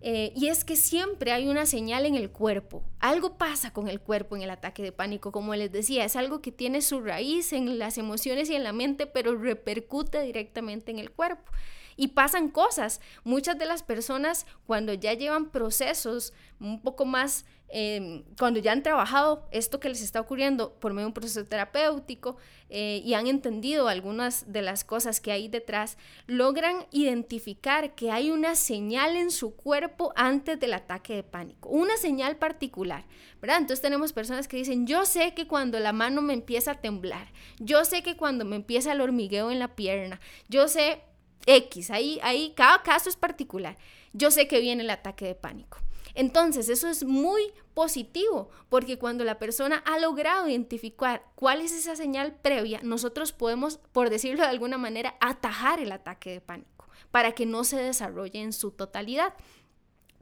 Eh, 0.00 0.32
y 0.36 0.46
es 0.46 0.64
que 0.64 0.76
siempre 0.76 1.32
hay 1.32 1.48
una 1.48 1.66
señal 1.66 2.06
en 2.06 2.14
el 2.14 2.30
cuerpo. 2.30 2.84
Algo 3.00 3.36
pasa 3.36 3.72
con 3.72 3.88
el 3.88 4.00
cuerpo 4.00 4.36
en 4.36 4.42
el 4.42 4.50
ataque 4.50 4.82
de 4.82 4.92
pánico, 4.92 5.32
como 5.32 5.54
les 5.54 5.72
decía, 5.72 6.04
es 6.04 6.14
algo 6.14 6.40
que 6.40 6.52
tiene 6.52 6.82
su 6.82 7.00
raíz 7.00 7.52
en 7.52 7.78
las 7.78 7.98
emociones 7.98 8.48
y 8.48 8.54
en 8.54 8.62
la 8.62 8.72
mente, 8.72 9.06
pero 9.06 9.36
repercute 9.36 10.22
directamente 10.22 10.92
en 10.92 11.00
el 11.00 11.10
cuerpo. 11.10 11.50
Y 11.96 12.08
pasan 12.08 12.48
cosas. 12.48 13.00
Muchas 13.24 13.58
de 13.58 13.66
las 13.66 13.82
personas 13.82 14.46
cuando 14.66 14.94
ya 14.94 15.14
llevan 15.14 15.50
procesos 15.50 16.32
un 16.60 16.80
poco 16.80 17.04
más 17.04 17.44
Em, 17.70 18.24
cuando 18.38 18.60
ya 18.60 18.72
han 18.72 18.82
trabajado 18.82 19.46
esto 19.50 19.78
que 19.78 19.90
les 19.90 20.00
está 20.00 20.22
ocurriendo 20.22 20.72
por 20.80 20.94
medio 20.94 21.04
de 21.04 21.08
un 21.08 21.12
proceso 21.12 21.44
terapéutico 21.44 22.38
eh, 22.70 23.02
y 23.04 23.12
han 23.12 23.26
entendido 23.26 23.88
algunas 23.88 24.50
de 24.50 24.62
las 24.62 24.84
cosas 24.84 25.20
que 25.20 25.32
hay 25.32 25.48
detrás, 25.48 25.98
logran 26.26 26.86
identificar 26.92 27.94
que 27.94 28.10
hay 28.10 28.30
una 28.30 28.54
señal 28.54 29.16
en 29.16 29.30
su 29.30 29.54
cuerpo 29.54 30.14
antes 30.16 30.58
del 30.58 30.72
ataque 30.72 31.16
de 31.16 31.22
pánico, 31.22 31.68
una 31.68 31.98
señal 31.98 32.36
particular, 32.36 33.04
¿verdad? 33.42 33.58
Entonces 33.58 33.82
tenemos 33.82 34.14
personas 34.14 34.48
que 34.48 34.56
dicen, 34.56 34.86
yo 34.86 35.04
sé 35.04 35.34
que 35.34 35.46
cuando 35.46 35.78
la 35.78 35.92
mano 35.92 36.22
me 36.22 36.32
empieza 36.32 36.70
a 36.70 36.80
temblar, 36.80 37.28
yo 37.58 37.84
sé 37.84 38.02
que 38.02 38.16
cuando 38.16 38.46
me 38.46 38.56
empieza 38.56 38.92
el 38.92 39.02
hormigueo 39.02 39.50
en 39.50 39.58
la 39.58 39.76
pierna, 39.76 40.20
yo 40.48 40.68
sé 40.68 41.02
X, 41.44 41.90
ahí, 41.90 42.18
ahí 42.22 42.54
cada 42.56 42.82
caso 42.82 43.10
es 43.10 43.16
particular, 43.16 43.76
yo 44.14 44.30
sé 44.30 44.48
que 44.48 44.60
viene 44.60 44.82
el 44.82 44.90
ataque 44.90 45.26
de 45.26 45.34
pánico. 45.34 45.78
Entonces, 46.18 46.68
eso 46.68 46.88
es 46.88 47.04
muy 47.04 47.52
positivo, 47.74 48.50
porque 48.68 48.98
cuando 48.98 49.22
la 49.22 49.38
persona 49.38 49.84
ha 49.86 50.00
logrado 50.00 50.48
identificar 50.48 51.22
cuál 51.36 51.60
es 51.60 51.70
esa 51.70 51.94
señal 51.94 52.34
previa, 52.42 52.80
nosotros 52.82 53.30
podemos, 53.30 53.78
por 53.92 54.10
decirlo 54.10 54.42
de 54.42 54.48
alguna 54.48 54.78
manera, 54.78 55.14
atajar 55.20 55.78
el 55.78 55.92
ataque 55.92 56.30
de 56.30 56.40
pánico 56.40 56.88
para 57.12 57.32
que 57.36 57.46
no 57.46 57.62
se 57.62 57.76
desarrolle 57.76 58.40
en 58.40 58.52
su 58.52 58.72
totalidad. 58.72 59.32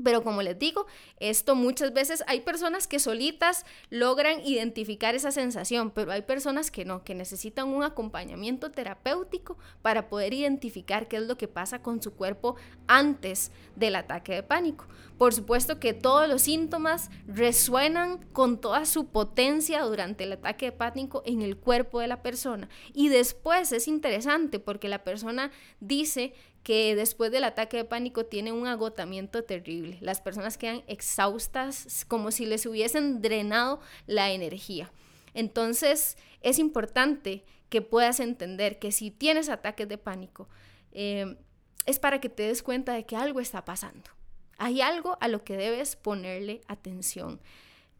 Pero 0.02 0.22
como 0.22 0.42
les 0.42 0.58
digo, 0.58 0.86
esto 1.18 1.54
muchas 1.54 1.92
veces 1.92 2.22
hay 2.26 2.40
personas 2.40 2.86
que 2.86 2.98
solitas 2.98 3.64
logran 3.90 4.40
identificar 4.44 5.14
esa 5.14 5.32
sensación, 5.32 5.90
pero 5.90 6.12
hay 6.12 6.22
personas 6.22 6.70
que 6.70 6.84
no, 6.84 7.02
que 7.02 7.14
necesitan 7.14 7.68
un 7.68 7.82
acompañamiento 7.82 8.70
terapéutico 8.70 9.56
para 9.82 10.08
poder 10.08 10.34
identificar 10.34 11.08
qué 11.08 11.16
es 11.16 11.22
lo 11.22 11.38
que 11.38 11.48
pasa 11.48 11.82
con 11.82 12.02
su 12.02 12.14
cuerpo 12.14 12.56
antes 12.86 13.52
del 13.74 13.96
ataque 13.96 14.34
de 14.34 14.42
pánico. 14.42 14.86
Por 15.18 15.32
supuesto 15.32 15.80
que 15.80 15.94
todos 15.94 16.28
los 16.28 16.42
síntomas 16.42 17.10
resuenan 17.26 18.18
con 18.32 18.60
toda 18.60 18.84
su 18.84 19.06
potencia 19.06 19.80
durante 19.82 20.24
el 20.24 20.32
ataque 20.32 20.66
de 20.66 20.72
pánico 20.72 21.22
en 21.24 21.40
el 21.40 21.56
cuerpo 21.56 22.00
de 22.00 22.06
la 22.06 22.22
persona. 22.22 22.68
Y 22.92 23.08
después 23.08 23.72
es 23.72 23.88
interesante 23.88 24.58
porque 24.60 24.88
la 24.88 25.04
persona 25.04 25.50
dice 25.80 26.34
que 26.66 26.96
después 26.96 27.30
del 27.30 27.44
ataque 27.44 27.76
de 27.76 27.84
pánico 27.84 28.26
tiene 28.26 28.50
un 28.50 28.66
agotamiento 28.66 29.44
terrible. 29.44 29.98
Las 30.00 30.20
personas 30.20 30.58
quedan 30.58 30.82
exhaustas 30.88 32.04
como 32.08 32.32
si 32.32 32.44
les 32.44 32.66
hubiesen 32.66 33.22
drenado 33.22 33.78
la 34.08 34.32
energía. 34.32 34.90
Entonces 35.32 36.18
es 36.40 36.58
importante 36.58 37.44
que 37.68 37.82
puedas 37.82 38.18
entender 38.18 38.80
que 38.80 38.90
si 38.90 39.12
tienes 39.12 39.48
ataques 39.48 39.88
de 39.88 39.96
pánico, 39.96 40.48
eh, 40.90 41.36
es 41.84 42.00
para 42.00 42.20
que 42.20 42.28
te 42.28 42.42
des 42.42 42.64
cuenta 42.64 42.94
de 42.94 43.06
que 43.06 43.14
algo 43.14 43.38
está 43.38 43.64
pasando. 43.64 44.10
Hay 44.58 44.80
algo 44.80 45.18
a 45.20 45.28
lo 45.28 45.44
que 45.44 45.56
debes 45.56 45.94
ponerle 45.94 46.62
atención. 46.66 47.40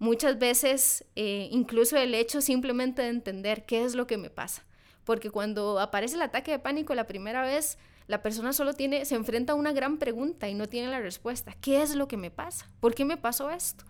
Muchas 0.01 0.41
veces, 0.41 1.05
eh, 1.15 1.49
incluso 1.53 1.97
el 1.99 2.17
hecho 2.17 2.41
simplemente 2.41 3.03
de 3.03 3.11
entender 3.11 3.65
qué 3.65 3.85
es 3.85 3.95
lo 3.95 4.09
que 4.09 4.19
me 4.19 4.29
pasa. 4.29 4.67
Porque 5.05 5.31
cuando 5.31 5.79
aparece 5.79 6.17
el 6.17 6.23
ataque 6.23 6.51
de 6.51 6.59
pánico 6.59 6.97
la 6.97 7.07
primera 7.07 7.43
vez, 7.43 7.79
la 8.07 8.23
persona 8.23 8.53
solo 8.53 8.75
tiene, 8.75 9.05
se 9.05 9.17
enfrenta 9.17 9.53
a 9.53 9.57
una 9.57 9.73
gran 9.73 9.99
pregunta 9.99 10.49
y 10.49 10.55
no 10.55 10.69
tiene 10.69 10.89
la 10.89 11.01
respuesta. 11.01 11.57
¿Qué 11.61 11.83
es 11.83 11.95
lo 11.95 12.07
que 12.07 12.17
me 12.17 12.31
pasa? 12.31 12.71
¿Por 12.81 12.95
qué 12.95 13.05
me 13.05 13.17
pasó 13.17 13.51
esto? 13.51 13.85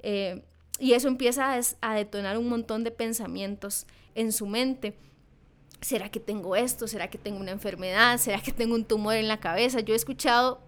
Eh, 0.00 0.42
y 0.78 0.92
eso 0.92 1.08
empieza 1.08 1.54
a, 1.54 1.60
a, 1.80 1.94
detonar 1.94 2.38
un 2.38 2.48
montón 2.48 2.84
de 2.84 2.90
pensamientos 2.90 3.86
en 4.14 4.32
su 4.32 4.46
mente. 4.46 4.96
¿Será 5.80 6.08
que 6.08 6.20
tengo 6.20 6.54
esto? 6.54 6.86
¿Será 6.86 7.10
que 7.10 7.18
tengo 7.18 7.40
una 7.40 7.50
enfermedad? 7.50 8.18
¿Será 8.18 8.40
que 8.40 8.52
tengo 8.52 8.74
un 8.74 8.84
tumor 8.84 9.16
en 9.16 9.28
la 9.28 9.40
cabeza? 9.40 9.80
Yo 9.80 9.94
he 9.94 9.96
escuchado, 9.96 10.60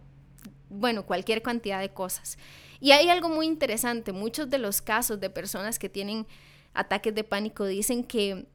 bueno, 0.69 1.07
cualquier 1.07 1.43
cantidad 1.43 1.81
de 1.81 1.91
cosas. 1.91 2.39
Y 2.81 2.91
hay 2.91 3.09
algo 3.09 3.29
muy 3.29 3.47
interesante. 3.47 4.13
Muchos 4.13 4.51
de 4.51 4.59
los 4.59 4.83
casos 4.83 5.21
de 5.21 5.31
personas 5.31 5.79
que 5.79 5.89
tienen 5.89 6.27
ataques 6.75 7.15
de 7.15 7.23
pánico 7.23 7.65
dicen 7.65 8.03
que 8.03 8.47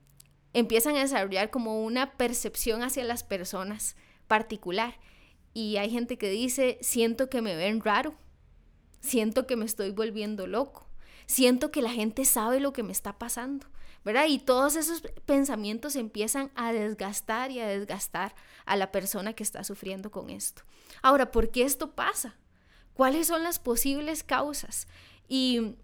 empiezan 0.53 0.97
a 0.97 1.01
desarrollar 1.01 1.49
como 1.49 1.83
una 1.83 2.17
percepción 2.17 2.83
hacia 2.83 3.05
las 3.05 3.23
personas 3.23 3.95
particular. 4.29 4.97
Y 5.53 5.75
hay 5.75 5.89
gente 5.89 6.17
que 6.17 6.29
dice, 6.29 6.77
siento 6.81 7.29
que 7.29 7.41
me 7.41 7.57
ven 7.57 7.81
raro, 7.81 8.15
siento 9.01 9.45
que 9.45 9.57
me 9.57 9.65
estoy 9.65 9.91
volviendo 9.91 10.47
loco, 10.47 10.87
siento 11.25 11.71
que 11.71 11.81
la 11.81 11.91
gente 11.91 12.23
sabe 12.23 12.61
lo 12.61 12.71
que 12.71 12.83
me 12.83 12.93
está 12.93 13.19
pasando, 13.19 13.67
¿verdad? 14.05 14.27
Y 14.29 14.39
todos 14.39 14.77
esos 14.77 15.01
pensamientos 15.25 15.97
empiezan 15.97 16.51
a 16.55 16.71
desgastar 16.71 17.51
y 17.51 17.59
a 17.59 17.67
desgastar 17.67 18.33
a 18.65 18.77
la 18.77 18.93
persona 18.93 19.33
que 19.33 19.43
está 19.43 19.65
sufriendo 19.65 20.11
con 20.11 20.29
esto. 20.29 20.61
Ahora, 21.01 21.31
¿por 21.31 21.51
qué 21.51 21.63
esto 21.63 21.95
pasa? 21.95 22.37
¿Cuáles 22.93 23.27
son 23.27 23.43
las 23.43 23.59
posibles 23.59 24.23
causas? 24.23 24.87
Y 25.27 25.75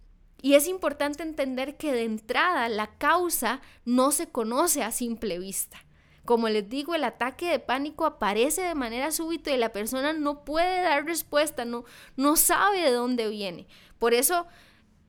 y 0.45 0.53
es 0.53 0.67
importante 0.67 1.23
entender 1.23 1.75
que 1.75 1.91
de 1.91 2.03
entrada 2.03 2.69
la 2.69 2.97
causa 2.97 3.61
no 3.83 4.11
se 4.11 4.27
conoce 4.27 4.83
a 4.83 4.91
simple 4.91 5.39
vista. 5.39 5.83
Como 6.25 6.49
les 6.49 6.67
digo, 6.67 6.95
el 6.95 7.03
ataque 7.03 7.49
de 7.49 7.59
pánico 7.59 8.05
aparece 8.05 8.61
de 8.61 8.75
manera 8.75 9.11
súbita 9.11 9.51
y 9.51 9.57
la 9.57 9.71
persona 9.71 10.11
no 10.13 10.43
puede 10.43 10.81
dar 10.81 11.05
respuesta, 11.05 11.65
no, 11.65 11.85
no 12.17 12.35
sabe 12.35 12.81
de 12.81 12.91
dónde 12.91 13.29
viene. 13.29 13.67
Por 13.99 14.13
eso, 14.13 14.47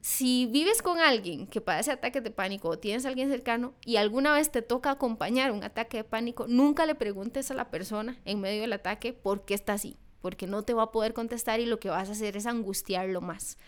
si 0.02 0.46
vives 0.46 0.82
con 0.82 0.99
alguien 0.99 1.46
que 1.46 1.61
padece 1.61 1.90
ataques 1.90 2.23
de 2.23 2.30
pánico 2.30 2.68
o 2.68 2.78
tienes 2.78 3.04
a 3.04 3.08
alguien 3.08 3.30
cercano 3.30 3.75
y 3.85 3.96
alguna 3.96 4.32
vez 4.35 4.52
te 4.52 4.62
toca 4.62 4.90
acompañar 4.90 5.50
un 5.50 5.64
ataque 5.64 5.96
de 5.96 6.04
pánico, 6.04 6.46
nunca 6.49 6.87
le 6.87 6.94
preguntes 6.94 7.50
a 7.50 7.54
la 7.54 7.70
persona 7.70 8.16
en 8.25 8.40
medio 8.40 8.61
del 8.61 8.75
ataque 8.75 9.12
por 9.12 9.44
qué 9.44 9.54
está 9.54 9.73
así, 9.73 9.96
porque 10.20 10.46
no 10.46 10.62
te 10.62 10.75
va 10.75 10.85
a 10.85 10.92
poder 10.92 11.14
contestar 11.14 11.61
y 11.61 11.66
lo 11.66 11.80
que 11.80 11.88
vas 11.88 12.08
a 12.08 12.12
hacer 12.12 12.37
es 12.37 12.46
angustiarlo 12.46 13.20
más. 13.20 13.58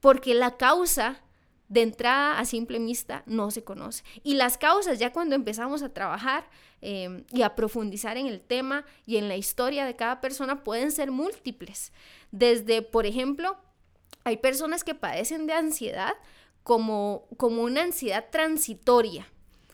Porque 0.00 0.34
la 0.34 0.56
causa 0.58 1.22
de 1.68 1.82
entrada 1.82 2.38
a 2.38 2.44
simple 2.44 2.78
vista 2.78 3.22
no 3.26 3.50
se 3.50 3.62
conoce. 3.62 4.02
Y 4.22 4.34
las 4.34 4.58
causas, 4.58 4.98
ya 4.98 5.12
cuando 5.12 5.34
empezamos 5.34 5.82
a 5.82 5.92
trabajar 5.92 6.48
em, 6.80 7.24
y 7.32 7.42
a 7.42 7.54
profundizar 7.54 8.16
en 8.16 8.26
el 8.26 8.40
tema 8.40 8.84
y 9.06 9.16
en 9.16 9.28
la 9.28 9.36
historia 9.36 9.84
de 9.84 9.96
cada 9.96 10.20
persona, 10.20 10.64
pueden 10.64 10.90
ser 10.90 11.10
múltiples. 11.10 11.92
Desde, 12.30 12.82
por 12.82 13.06
ejemplo, 13.06 13.56
hay 14.24 14.38
personas 14.38 14.84
que 14.84 14.94
padecen 14.94 15.46
de 15.46 15.52
ansiedad 15.52 16.14
como, 16.62 17.26
como 17.36 17.62
una 17.62 17.82
ansiedad 17.82 18.26
transitoria. 18.30 19.26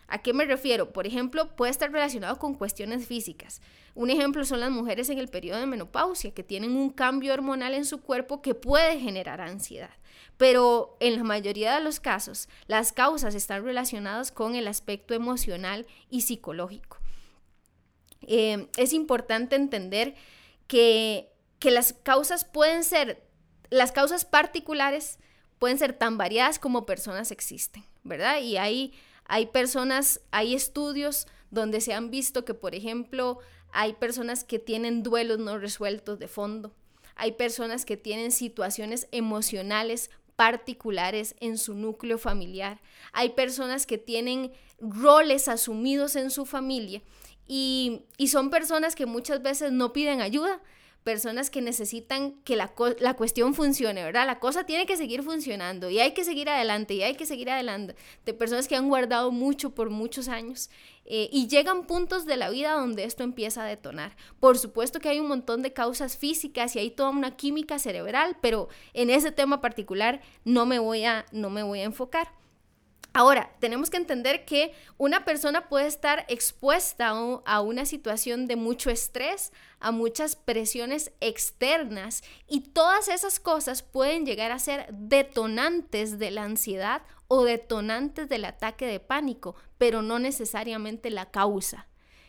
¿A 0.07 0.19
qué 0.19 0.33
me 0.33 0.45
refiero? 0.45 0.93
Por 0.93 1.07
ejemplo, 1.07 1.57
puede 1.57 1.71
estar 1.71 1.91
relacionado 1.91 2.39
con 2.39 2.55
cuestiones 2.55 3.07
físicas. 3.07 3.63
Un 3.95 4.11
ejemplo 4.11 4.45
son 4.45 4.61
las 4.61 4.71
mujeres 4.71 5.09
en 5.09 5.19
el 5.19 5.29
periodo 5.29 5.61
de 5.61 5.67
menopausia, 5.67 6.35
que 6.35 6.43
tienen 6.43 6.77
un 6.77 6.91
cambio 6.91 7.33
hormonal 7.33 7.75
en 7.75 7.85
su 7.85 8.01
cuerpo 8.01 8.43
que 8.43 8.55
puede 8.55 9.01
generar 9.01 9.41
ansiedad. 9.41 9.91
Pero 10.37 10.97
en 11.01 11.17
la 11.17 11.25
mayoría 11.25 11.75
de 11.77 11.85
los 11.85 12.01
casos, 12.01 12.49
las 12.67 12.93
causas 12.93 13.35
están 13.35 13.65
relacionadas 13.65 14.33
con 14.33 14.57
el 14.57 14.67
aspecto 14.67 15.15
emocional 15.15 15.87
y 16.11 16.23
psicológico. 16.23 16.99
Eh, 18.23 18.69
es 18.77 18.93
importante 18.93 19.55
entender 19.57 20.15
que, 20.67 21.31
que 21.59 21.71
las 21.71 21.93
causas 21.93 22.45
pueden 22.45 22.85
ser, 22.85 23.23
las 23.71 23.93
causas 23.93 24.25
particulares 24.25 25.19
pueden 25.59 25.79
ser 25.79 25.93
tan 25.93 26.19
variadas 26.19 26.59
como 26.59 26.87
personas 26.87 27.31
existen, 27.31 27.85
¿verdad? 28.03 28.41
Y 28.41 28.57
hay, 28.57 28.93
hay 29.27 29.47
personas, 29.47 30.21
hay 30.31 30.55
estudios 30.55 31.27
donde 31.51 31.81
se 31.81 31.95
han 31.95 32.11
visto 32.11 32.45
que, 32.45 32.55
por 32.55 32.75
ejemplo, 32.75 33.39
hay 33.73 33.95
personas 33.95 34.45
que 34.45 34.59
tienen 34.59 35.03
duelos 35.03 35.39
no 35.39 35.59
resueltos 35.59 36.19
de 36.19 36.29
fondo, 36.29 36.75
hay 37.17 37.33
personas 37.33 37.85
que 37.85 37.97
tienen 37.97 38.33
situaciones 38.33 39.09
emocionales 39.13 40.11
particulares 40.37 41.35
en 41.41 41.59
su 41.59 41.75
núcleo 41.75 42.19
familiar. 42.19 42.81
Hay 43.13 43.31
personas 43.31 43.87
que 43.87 43.99
tienen 43.99 44.53
roles 44.81 45.49
asumidos 45.49 46.17
en 46.17 46.31
su 46.31 46.47
familia 46.47 47.03
y, 47.47 48.03
y 48.17 48.29
son 48.29 48.51
personas 48.51 48.95
que 48.95 49.07
muchas 49.07 49.43
veces 49.43 49.73
no 49.73 49.93
piden 49.93 50.21
ayuda, 50.21 50.61
personas 51.05 51.51
que 51.51 51.61
necesitan 51.61 52.33
que 52.45 52.57
la, 52.57 52.73
la, 52.99 53.15
cuestión 53.15 53.55
funcione, 53.55 54.03
¿verdad? 54.03 54.27
La 54.27 54.41
cosa 54.41 54.65
tiene 54.65 54.87
que 54.87 54.97
seguir 54.97 55.23
funcionando 55.23 55.91
y 55.91 56.01
hay 56.01 56.13
que 56.13 56.25
seguir 56.25 56.49
adelante 56.49 56.95
y 56.95 57.03
hay 57.03 57.15
que 57.15 57.27
seguir 57.27 57.51
adelante. 57.51 57.95
De 58.25 58.33
personas 58.33 58.67
que 58.67 58.75
han 58.75 58.89
guardado 58.89 59.31
mucho 59.31 59.75
por 59.75 59.91
muchos 59.91 60.29
años 60.29 60.71
eh, 61.05 61.29
y 61.31 61.47
llegan 61.47 61.87
puntos 61.87 62.25
de 62.25 62.39
la 62.39 62.49
vida 62.49 62.73
donde 62.73 63.05
esto 63.05 63.23
empieza 63.23 63.65
a 63.65 63.69
detonar. 63.69 64.17
Por 64.41 64.59
supuesto 64.59 64.99
que 64.99 65.11
hay 65.11 65.21
un 65.21 65.29
montón 65.29 65.61
de 65.61 65.75
causas 65.75 66.17
físicas 66.17 66.75
y 66.75 66.79
hay 66.79 66.91
toda 66.91 67.11
una 67.11 67.37
química 67.37 67.79
cerebral, 67.79 68.39
pero 68.41 68.69
en 68.95 69.11
ese 69.11 69.31
tema 69.31 69.61
particular 69.61 70.23
no 70.45 70.65
me 70.65 70.79
voy 70.79 71.05
a, 71.05 71.27
no 71.33 71.51
me 71.51 71.63
voy 71.63 71.81
a 71.81 71.85
enfocar. 71.85 72.33
Ahora, 73.17 73.53
tenemos 73.61 73.91
que 73.91 73.97
entender 73.97 74.45
que 74.45 74.75
una 74.99 75.25
persona 75.25 75.69
puede 75.69 75.87
estar 75.87 76.27
expuesta 76.29 77.11
a 77.11 77.61
una 77.61 77.87
situación 77.87 78.49
de 78.49 78.57
mucho 78.57 78.91
estrés, 78.91 79.53
a 79.79 79.93
muchas 79.93 80.35
presiones 80.35 81.13
externas 81.21 82.25
y 82.49 82.63
todas 82.63 83.07
esas 83.07 83.39
cosas 83.39 83.85
pueden 83.85 84.27
llegar 84.27 84.51
a 84.51 84.59
ser 84.59 84.89
detonantes 84.91 86.19
de 86.19 86.33
la 86.33 86.43
ansiedad 86.43 87.03
o 87.29 87.45
detonantes 87.45 88.29
del 88.29 88.47
ataque 88.47 88.85
de 88.85 88.99
pánico, 88.99 89.55
pero 89.79 90.03
no 90.03 90.19
necesariamente 90.19 91.09
la 91.11 91.31
causa. 91.31 91.87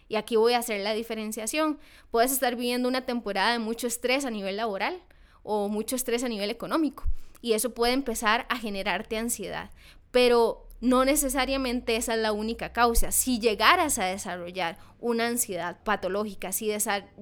Y 0.08 0.18
aquí 0.18 0.36
voy 0.36 0.54
a 0.54 0.60
hacer 0.60 0.82
la 0.82 0.94
diferenciación. 0.94 1.80
Puedes 2.12 2.32
estar 2.32 2.56
viviendo 2.56 2.88
una 2.88 3.08
temporada 3.08 3.54
de 3.54 3.60
mucho 3.60 3.88
estrés 3.88 4.24
a 4.24 4.30
nivel 4.30 4.58
laboral 4.58 5.02
o 5.42 5.68
mucho 5.68 5.96
estrés 5.96 6.24
a 6.24 6.30
nivel 6.30 6.52
económico 6.52 7.06
y 7.42 7.54
eso 7.54 7.74
puede 7.74 7.94
empezar 7.94 8.46
a 8.50 8.58
generarte 8.58 9.18
ansiedad. 9.18 9.72
Pero 10.12 10.65
no 10.82 11.06
necesariamente 11.06 11.96
esa 11.96 12.16
es 12.16 12.20
la 12.20 12.32
única 12.32 12.74
causa. 12.74 13.12
Si 13.12 13.40
llegaras 13.40 13.98
a 14.00 14.06
desarrollar 14.06 14.78
una 15.00 15.28
ansiedad 15.28 15.84
patológica, 15.84 16.52
si 16.52 16.72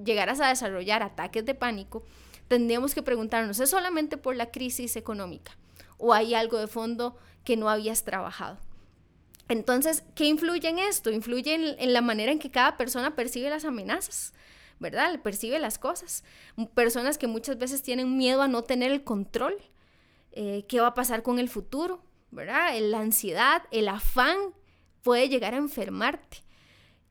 llegaras 0.04 0.40
a 0.40 0.48
desarrollar 0.48 1.02
ataques 1.02 1.44
de 1.44 1.54
pánico, 1.54 2.02
tendríamos 2.48 2.94
que 2.94 3.02
preguntarnos, 3.02 3.60
¿es 3.60 3.70
solamente 3.70 4.16
por 4.16 4.36
la 4.36 4.50
crisis 4.50 4.96
económica 4.96 5.56
o 5.98 6.12
hay 6.12 6.34
algo 6.34 6.58
de 6.58 6.66
fondo 6.66 7.16
que 7.44 7.56
no 7.56 7.68
habías 7.68 8.04
trabajado? 8.04 8.58
Entonces, 9.48 10.04
¿qué 10.14 10.24
influye 10.24 10.68
en 10.68 10.78
esto? 10.78 11.10
Influye 11.10 11.76
en, 11.78 11.92
la 11.92 12.00
manera 12.00 12.32
en 12.32 12.38
que 12.38 12.50
cada 12.50 12.76
persona 12.76 13.14
percibe 13.14 13.50
las 13.50 13.64
amenazas, 13.64 14.32
¿verdad? 14.78 15.20
Percibe 15.20 15.58
las 15.58 15.78
cosas. 15.78 16.24
Personas 16.74 17.18
que 17.18 17.26
muchas 17.26 17.58
veces 17.58 17.82
tienen 17.82 18.16
miedo 18.16 18.40
a 18.42 18.48
no 18.48 18.64
tener 18.64 18.90
el 18.90 19.04
control. 19.04 19.56
Eh, 20.32 20.64
¿Qué 20.66 20.80
va 20.80 20.88
a 20.88 20.94
pasar 20.94 21.22
con 21.22 21.38
el 21.38 21.48
futuro? 21.48 22.02
¿Verdad? 22.34 22.78
La 22.80 23.00
ansiedad, 23.00 23.62
el 23.70 23.88
afán 23.88 24.36
puede 25.02 25.28
llegar 25.28 25.54
a 25.54 25.58
enfermarte. 25.58 26.38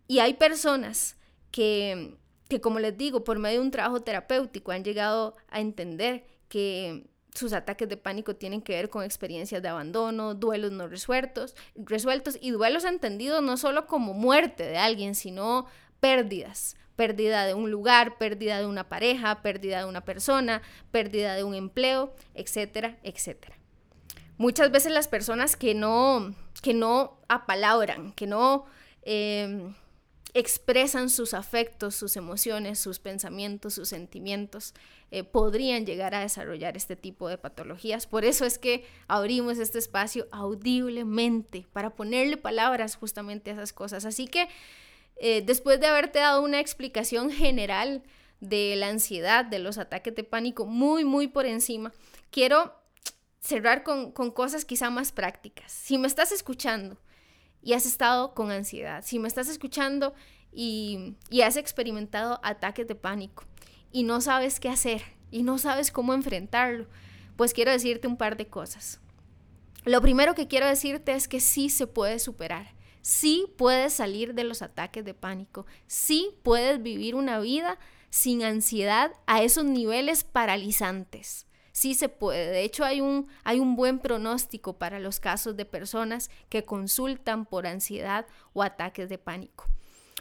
Y 0.07 0.19
hay 0.19 0.33
personas 0.33 1.17
que, 1.51 2.17
que, 2.49 2.59
como 2.59 2.79
les 2.79 2.97
digo, 2.97 3.23
por 3.23 3.39
medio 3.39 3.59
de 3.59 3.65
un 3.65 3.71
trabajo 3.71 4.01
terapéutico 4.01 4.71
han 4.71 4.83
llegado 4.83 5.35
a 5.49 5.61
entender 5.61 6.25
que 6.49 7.07
sus 7.33 7.53
ataques 7.53 7.89
de 7.89 7.97
pánico 7.97 8.35
tienen 8.35 8.61
que 8.61 8.73
ver 8.73 8.89
con 8.89 9.03
experiencias 9.03 9.61
de 9.61 9.69
abandono, 9.69 10.35
duelos 10.35 10.71
no 10.71 10.87
resueltos, 10.87 11.55
resueltos 11.75 12.37
y 12.39 12.51
duelos 12.51 12.83
entendidos 12.83 13.41
no 13.41 13.57
solo 13.57 13.87
como 13.87 14.13
muerte 14.13 14.67
de 14.67 14.77
alguien, 14.77 15.15
sino 15.15 15.65
pérdidas, 15.99 16.75
pérdida 16.95 17.45
de 17.45 17.55
un 17.55 17.71
lugar, 17.71 18.17
pérdida 18.19 18.59
de 18.59 18.67
una 18.67 18.87
pareja, 18.87 19.41
pérdida 19.41 19.79
de 19.79 19.85
una 19.85 20.05
persona, 20.05 20.61
pérdida 20.91 21.33
de 21.33 21.43
un 21.43 21.55
empleo, 21.55 22.13
etcétera, 22.35 22.99
etcétera 23.01 23.62
muchas 24.37 24.71
veces 24.71 24.91
las 24.91 25.07
personas 25.07 25.55
que 25.55 25.73
no, 25.73 26.33
que 26.61 26.73
no 26.73 27.19
apalabran, 27.27 28.13
que 28.13 28.27
no 28.27 28.65
em, 29.03 29.73
expresan 30.33 31.09
sus 31.09 31.33
afectos, 31.33 31.95
sus 31.95 32.15
emociones, 32.17 32.79
sus 32.79 32.99
pensamientos, 32.99 33.75
sus 33.75 33.89
sentimientos, 33.89 34.73
eh, 35.11 35.23
podrían 35.23 35.85
llegar 35.85 36.15
a 36.15 36.21
desarrollar 36.21 36.75
este 36.75 36.95
tipo 36.95 37.29
de 37.29 37.37
patologías. 37.37 38.07
Por 38.07 38.25
eso 38.25 38.45
es 38.45 38.57
que 38.57 38.83
abrimos 39.07 39.59
este 39.59 39.77
espacio 39.77 40.27
audiblemente 40.31 41.67
para 41.71 41.91
ponerle 41.91 42.37
palabras 42.37 42.95
justamente 42.95 43.51
a 43.51 43.53
esas 43.53 43.73
cosas. 43.73 44.05
Así 44.05 44.27
que 44.27 44.47
eh, 45.17 45.43
después 45.45 45.79
de 45.79 45.87
haberte 45.87 46.19
dado 46.19 46.41
una 46.41 46.59
explicación 46.59 47.29
general 47.29 48.01
de 48.39 48.75
la 48.75 48.89
ansiedad, 48.89 49.45
de 49.45 49.59
los 49.59 49.77
ataques 49.77 50.15
de 50.15 50.23
pánico, 50.23 50.65
muy, 50.65 51.05
muy 51.05 51.27
por 51.27 51.45
encima, 51.45 51.93
quiero 52.31 52.73
cerrar 53.43 53.83
con, 53.83 54.11
cosas 54.11 54.63
quizá 54.63 54.89
más 54.89 55.11
prácticas. 55.11 55.71
Si 55.71 55.97
me 55.97 56.07
estás 56.07 56.31
escuchando 56.31 56.97
y 57.61 57.73
has 57.73 57.85
estado 57.85 58.33
con 58.33 58.51
ansiedad, 58.51 59.03
si 59.05 59.19
me 59.19 59.27
estás 59.27 59.49
escuchando 59.49 60.13
y, 60.51 61.15
y 61.29 61.41
has 61.41 61.57
experimentado 61.57 62.39
ataques 62.41 62.87
de 62.87 62.95
pánico 62.95 63.43
y 63.91 64.03
no 64.03 64.21
sabes 64.21 64.59
qué 64.59 64.69
hacer 64.69 65.03
y 65.29 65.43
no 65.43 65.57
sabes 65.57 65.91
cómo 65.91 66.13
enfrentarlo, 66.13 66.87
pues 67.35 67.53
quiero 67.53 67.71
decirte 67.71 68.07
un 68.07 68.17
par 68.17 68.37
de 68.37 68.47
cosas. 68.47 69.01
Lo 69.83 70.01
primero 70.01 70.35
que 70.35 70.47
quiero 70.47 70.65
decirte 70.65 71.13
es 71.13 71.27
que 71.27 71.41
sí 71.41 71.69
se 71.69 71.85
puede 71.85 72.19
superar. 72.19 72.73
Sí 73.01 73.47
puedes 73.57 73.91
salir 73.91 74.33
de 74.33 74.45
los 74.45 74.61
ataques 74.61 75.03
de 75.03 75.13
pánico. 75.13 75.65
Sí 75.87 76.37
puedes 76.43 76.81
vivir 76.81 77.15
una 77.15 77.39
vida 77.39 77.77
sin 78.09 78.43
ansiedad 78.43 79.11
a 79.25 79.43
esos 79.43 79.65
niveles 79.65 80.23
paralizantes 80.23 81.45
sí 81.73 81.95
se 81.95 82.07
puede. 82.07 82.47
De 82.47 82.63
hecho, 82.63 82.85
hay 82.85 83.01
un, 83.01 83.27
hay 83.43 83.59
un 83.59 83.75
buen 83.75 83.99
pronóstico 83.99 84.77
para 84.77 84.99
los 84.99 85.19
casos 85.19 85.57
de 85.57 85.65
personas 85.65 86.29
que 86.47 86.63
consultan 86.63 87.45
por 87.45 87.67
ansiedad 87.67 88.25
o 88.53 88.63
ataques 88.63 89.09
de 89.09 89.17
pánico. 89.17 89.65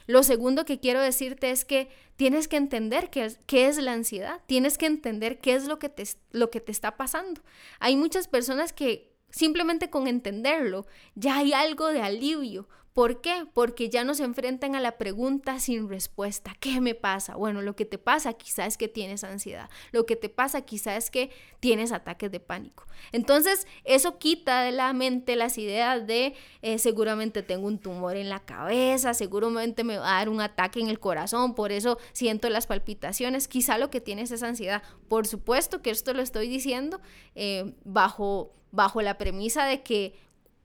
Lo 0.06 0.24
segundo 0.24 0.64
que 0.64 0.80
quiero 0.80 1.00
decirte 1.00 1.50
es 1.50 1.64
que 1.64 1.88
tienes 2.16 2.48
que 2.48 2.56
entender 2.56 3.10
qué 3.10 3.26
es, 3.26 3.38
qué 3.46 3.68
es 3.68 3.76
la 3.78 3.92
ansiedad, 3.92 4.40
tienes 4.46 4.78
que 4.78 4.86
entender 4.86 5.38
qué 5.38 5.54
es 5.54 5.66
lo 5.66 5.78
que, 5.78 5.88
te, 5.88 6.04
lo 6.32 6.50
que 6.50 6.60
te 6.60 6.72
está 6.72 6.96
pasando. 6.96 7.42
Hay 7.78 7.96
muchas 7.96 8.26
personas 8.26 8.72
que 8.72 9.12
simplemente 9.30 9.90
con 9.90 10.08
entenderlo 10.08 10.86
ya 11.14 11.38
hay 11.38 11.52
algo 11.52 11.88
de 11.88 12.02
alivio 12.02 12.68
¿Por 12.92 13.22
qué? 13.22 13.46
Porque 13.54 13.88
ya 13.88 14.04
no 14.04 14.12
se 14.12 14.24
enfrentan 14.24 14.76
a 14.76 14.80
la 14.80 14.98
pregunta 14.98 15.58
sin 15.60 15.88
respuesta. 15.88 16.54
¿Qué 16.60 16.80
me 16.82 16.94
pasa? 16.94 17.36
Bueno, 17.36 17.62
lo 17.62 17.74
que 17.74 17.86
te 17.86 17.96
pasa 17.96 18.34
quizás 18.34 18.68
es 18.68 18.76
que 18.76 18.86
tienes 18.86 19.24
ansiedad. 19.24 19.70
Lo 19.92 20.04
que 20.04 20.14
te 20.14 20.28
pasa 20.28 20.60
quizás 20.60 21.04
es 21.04 21.10
que 21.10 21.30
tienes 21.60 21.90
ataques 21.90 22.30
de 22.30 22.38
pánico. 22.38 22.84
Entonces, 23.10 23.66
eso 23.84 24.18
quita 24.18 24.60
de 24.62 24.72
la 24.72 24.92
mente 24.92 25.36
las 25.36 25.56
ideas 25.56 26.06
de 26.06 26.34
eh, 26.60 26.78
seguramente 26.78 27.42
tengo 27.42 27.66
un 27.66 27.78
tumor 27.78 28.16
en 28.16 28.28
la 28.28 28.40
cabeza, 28.40 29.14
seguramente 29.14 29.84
me 29.84 29.96
va 29.96 30.16
a 30.16 30.18
dar 30.18 30.28
un 30.28 30.42
ataque 30.42 30.80
en 30.80 30.88
el 30.88 31.00
corazón, 31.00 31.54
por 31.54 31.72
eso 31.72 31.98
siento 32.12 32.50
las 32.50 32.66
palpitaciones. 32.66 33.48
Quizá 33.48 33.78
lo 33.78 33.88
que 33.88 34.02
tienes 34.02 34.30
es 34.32 34.42
ansiedad. 34.42 34.82
Por 35.08 35.26
supuesto 35.26 35.80
que 35.80 35.90
esto 35.90 36.12
lo 36.12 36.20
estoy 36.20 36.48
diciendo 36.48 37.00
eh, 37.34 37.74
bajo, 37.84 38.52
bajo 38.70 39.00
la 39.00 39.16
premisa 39.16 39.64
de 39.64 39.82
que 39.82 40.14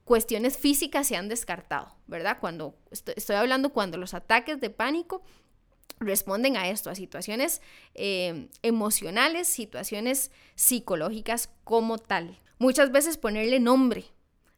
cuestiones 0.08 0.58
físicas 0.58 1.06
se 1.06 1.18
han 1.18 1.28
descartado, 1.28 1.94
¿verdad? 2.08 2.38
Cuando 2.40 2.76
estoy, 2.92 3.36
hablando 3.36 3.74
cuando 3.74 3.98
los 3.98 4.14
ataques 4.14 4.62
de 4.62 4.70
pánico 4.70 5.22
responden 6.00 6.56
a 6.56 6.70
esto, 6.70 6.90
a 6.90 6.96
situaciones 6.96 7.62
eh, 7.94 8.48
emocionales, 8.62 9.50
situaciones 9.50 10.32
psicológicas 10.56 11.50
como 11.66 11.98
tal. 11.98 12.40
Muchas 12.58 12.92
veces 12.94 13.18
ponerle 13.18 13.60
nombre, 13.60 14.06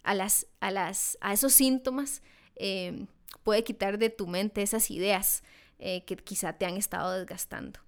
a, 0.04 0.14
las, 0.14 0.46
a, 0.60 0.70
las, 0.70 1.18
a 1.20 1.34
esos 1.34 1.54
síntomas, 1.54 2.22
eh, 2.56 3.08
puede 3.44 3.64
quitar 3.64 3.98
de 3.98 4.12
tu 4.12 4.28
mente 4.28 4.62
esas 4.62 4.92
ideas 4.92 5.44
eh, 5.80 6.04
que 6.06 6.16
quizá 6.16 6.54
te 6.54 6.68
han 6.68 6.78
estado 6.78 7.12
desgastando. 7.14 7.80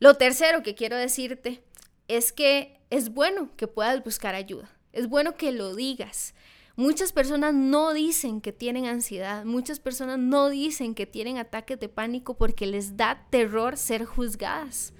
Lo 0.00 0.14
tercero 0.14 0.64
que 0.64 0.74
quiero 0.74 0.96
decirte 0.96 1.62
es 2.08 2.32
que 2.32 2.80
es 2.90 3.10
bueno 3.14 3.48
que 3.56 3.68
puedas 3.68 4.02
buscar 4.02 4.34
ayuda, 4.34 4.68
es 4.92 5.08
bueno 5.08 5.36
que 5.36 5.52
lo 5.52 5.74
digas. 5.74 6.34
Muchas 6.76 7.12
personas 7.12 7.54
no 7.54 7.92
dicen 7.92 8.40
que 8.40 8.52
tienen 8.52 8.86
ansiedad, 8.86 9.44
muchas 9.44 9.80
personas 9.80 10.18
no 10.18 10.48
dicen 10.48 10.94
que 10.94 11.06
tienen 11.06 11.36
ataques 11.36 11.80
de 11.80 11.88
pánico 11.88 12.36
porque 12.36 12.66
les 12.66 12.96
da 12.96 13.26
terror 13.30 13.76
ser 13.76 14.04
juzgadas, 14.04 14.92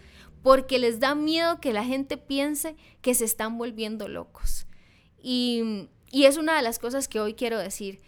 porque 0.42 0.80
les 0.80 0.98
da 0.98 1.14
miedo 1.14 1.60
que 1.60 1.72
la 1.72 1.84
gente 1.84 2.16
piense 2.16 2.74
que 3.00 3.14
se 3.14 3.24
están 3.24 3.58
volviendo 3.58 4.08
locos. 4.08 4.66
Y, 5.22 5.88
y 6.10 6.24
es 6.24 6.36
una 6.36 6.56
de 6.56 6.62
las 6.62 6.80
cosas 6.80 7.06
que 7.06 7.20
hoy 7.20 7.34
quiero 7.34 7.58
decir. 7.58 8.00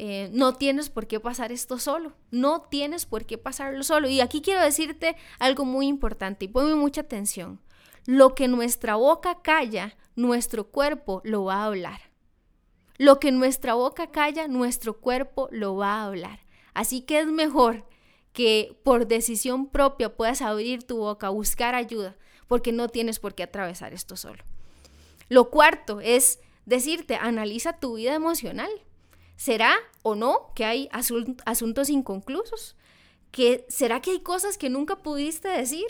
Eh, 0.00 0.30
no 0.32 0.54
tienes 0.54 0.90
por 0.90 1.08
qué 1.08 1.18
pasar 1.18 1.50
esto 1.50 1.78
solo, 1.78 2.12
no 2.30 2.62
tienes 2.62 3.04
por 3.04 3.26
qué 3.26 3.36
pasarlo 3.36 3.82
solo. 3.82 4.08
Y 4.08 4.20
aquí 4.20 4.40
quiero 4.42 4.62
decirte 4.62 5.16
algo 5.40 5.64
muy 5.64 5.88
importante 5.88 6.44
y 6.44 6.48
ponme 6.48 6.76
mucha 6.76 7.00
atención. 7.00 7.60
Lo 8.06 8.34
que 8.34 8.46
nuestra 8.46 8.94
boca 8.94 9.42
calla, 9.42 9.96
nuestro 10.18 10.66
cuerpo 10.66 11.20
lo 11.24 11.44
va 11.44 11.62
a 11.62 11.66
hablar. 11.66 12.00
Lo 12.96 13.20
que 13.20 13.30
nuestra 13.30 13.74
boca 13.74 14.10
calla, 14.10 14.48
nuestro 14.48 14.98
cuerpo 14.98 15.48
lo 15.52 15.76
va 15.76 15.94
a 15.94 16.06
hablar. 16.06 16.40
Así 16.74 17.02
que 17.02 17.20
es 17.20 17.28
mejor 17.28 17.86
que 18.32 18.76
por 18.82 19.06
decisión 19.06 19.68
propia 19.68 20.16
puedas 20.16 20.42
abrir 20.42 20.82
tu 20.82 20.98
boca, 20.98 21.28
buscar 21.28 21.76
ayuda, 21.76 22.16
porque 22.48 22.72
no 22.72 22.88
tienes 22.88 23.20
por 23.20 23.36
qué 23.36 23.44
atravesar 23.44 23.94
esto 23.94 24.16
solo. 24.16 24.42
Lo 25.28 25.50
cuarto 25.50 26.00
es 26.00 26.40
decirte, 26.66 27.14
analiza 27.14 27.78
tu 27.78 27.94
vida 27.94 28.14
emocional. 28.14 28.70
¿Será 29.36 29.76
o 30.02 30.16
no 30.16 30.52
que 30.56 30.64
hay 30.64 30.88
asuntos 30.92 31.90
inconclusos? 31.90 32.74
¿Que, 33.30 33.64
¿Será 33.68 34.00
que 34.00 34.10
hay 34.10 34.20
cosas 34.20 34.58
que 34.58 34.68
nunca 34.68 34.96
pudiste 34.96 35.46
decir? 35.46 35.86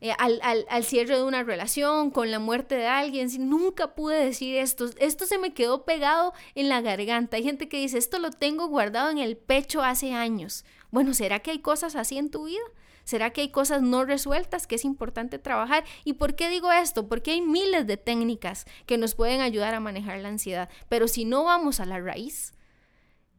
Eh, 0.00 0.12
al, 0.18 0.84
cierre 0.84 1.16
de 1.16 1.22
una 1.22 1.44
relación, 1.44 2.10
con 2.10 2.30
la 2.30 2.38
muerte 2.38 2.74
de 2.74 2.86
alguien, 2.86 3.28
nunca 3.48 3.94
pude 3.94 4.22
decir 4.22 4.56
esto, 4.56 4.90
esto 4.98 5.24
se 5.24 5.38
me 5.38 5.54
quedó 5.54 5.84
pegado 5.84 6.34
en 6.54 6.68
la 6.68 6.80
garganta. 6.82 7.36
Hay 7.36 7.42
gente 7.42 7.68
que 7.68 7.78
dice, 7.78 7.96
esto 7.96 8.18
lo 8.18 8.30
tengo 8.30 8.68
guardado 8.68 9.10
en 9.10 9.18
el 9.18 9.36
pecho 9.36 9.82
hace 9.82 10.12
años. 10.12 10.64
Bueno, 10.90 11.14
¿será 11.14 11.40
que 11.40 11.52
hay 11.52 11.60
cosas 11.60 11.96
así 11.96 12.18
en 12.18 12.30
tu 12.30 12.44
vida? 12.44 12.60
¿Será 13.04 13.30
que 13.30 13.42
hay 13.42 13.50
cosas 13.50 13.82
no 13.82 14.04
resueltas 14.04 14.66
que 14.66 14.74
es 14.76 14.84
importante 14.84 15.38
trabajar? 15.38 15.84
¿Y 16.04 16.14
por 16.14 16.34
qué 16.34 16.48
digo 16.48 16.72
esto? 16.72 17.06
Porque 17.08 17.32
hay 17.32 17.42
miles 17.42 17.86
de 17.86 17.96
técnicas 17.96 18.64
que 18.86 18.98
nos 18.98 19.14
pueden 19.14 19.40
ayudar 19.40 19.74
a 19.74 19.80
manejar 19.80 20.18
la 20.20 20.28
ansiedad, 20.28 20.70
pero 20.88 21.06
si 21.06 21.24
no 21.24 21.44
vamos 21.44 21.80
a 21.80 21.86
la 21.86 22.00
raíz, 22.00 22.54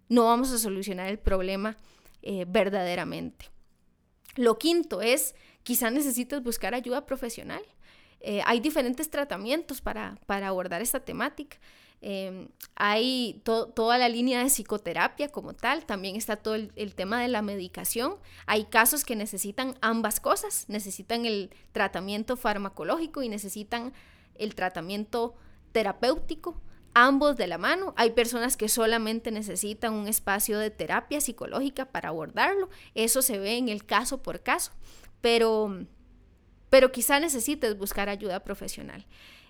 no 0.07 0.25
vamos 0.25 0.51
a 0.51 0.59
solucionar 0.59 1.07
el 1.07 1.17
problema 1.17 1.77
eh, 2.21 2.45
verdaderamente. 2.47 3.49
Lo 4.35 4.57
quinto 4.59 5.01
es, 5.01 5.35
quizá 5.65 5.89
necesites 5.89 6.43
buscar 6.43 6.75
ayuda 6.75 7.05
profesional. 7.05 7.61
Eh, 8.21 8.41
hay 8.45 8.59
diferentes 8.59 9.09
tratamientos 9.09 9.81
para, 9.81 10.17
abordar 10.27 10.81
esta 10.81 10.99
temática. 10.99 11.57
Em, 12.01 12.49
hay 12.75 13.41
toda 13.43 13.97
la 13.97 14.07
línea 14.07 14.43
de 14.43 14.49
psicoterapia 14.49 15.29
como 15.29 15.53
tal, 15.53 15.85
también 15.85 16.15
está 16.15 16.35
todo 16.35 16.53
el, 16.53 16.71
el, 16.75 16.93
tema 16.93 17.19
de 17.19 17.29
la 17.29 17.41
medicación. 17.41 18.15
Hay 18.45 18.65
casos 18.65 19.03
que 19.03 19.15
necesitan 19.15 19.75
ambas 19.81 20.19
cosas, 20.19 20.65
necesitan 20.67 21.25
el 21.25 21.49
tratamiento 21.71 22.37
farmacológico 22.37 23.23
y 23.23 23.29
necesitan 23.29 23.91
el 24.35 24.53
tratamiento 24.53 25.33
terapéutico 25.71 26.61
ambos 26.95 27.35
de 27.35 27.45
la 27.45 27.59
mano. 27.59 27.93
Hay 27.97 28.11
personas 28.11 28.57
que 28.57 28.69
solamente 28.69 29.29
necesitan 29.29 29.93
un 29.93 30.07
espacio 30.07 30.57
de 30.57 30.71
terapia 30.71 31.21
psicológica 31.21 31.85
para 31.85 32.09
abordarlo. 32.09 32.69
Eso 32.95 33.21
se 33.21 33.37
ve 33.37 33.57
en 33.57 33.69
el 33.69 33.85
caso 33.85 34.23
por 34.23 34.41
caso, 34.41 34.71
pero, 35.25 35.87
pero 36.69 36.91
quizá 36.91 37.19
necesites 37.19 37.75
buscar 37.75 38.09
ayuda 38.09 38.43
profesional. 38.43 39.07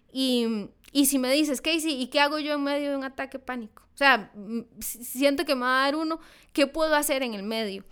Y, 0.09 0.69
y 0.93 1.07
si 1.07 1.19
me 1.19 1.29
dices, 1.33 1.59
Casey, 1.59 2.01
¿y 2.01 2.07
qué 2.07 2.21
hago 2.21 2.39
yo 2.39 2.53
en 2.53 2.63
medio 2.63 2.91
de 2.91 2.95
un 2.95 3.03
ataque 3.03 3.39
pánico? 3.39 3.83
O 3.93 3.97
sea, 3.97 4.31
siento 4.79 5.43
que 5.43 5.53
me 5.53 5.63
va 5.63 5.81
a 5.81 5.83
dar 5.83 5.97
uno, 5.97 6.21
¿qué 6.53 6.65
puedo 6.65 6.95
hacer 6.95 7.23
en 7.23 7.33
el 7.33 7.43
medio? 7.43 7.83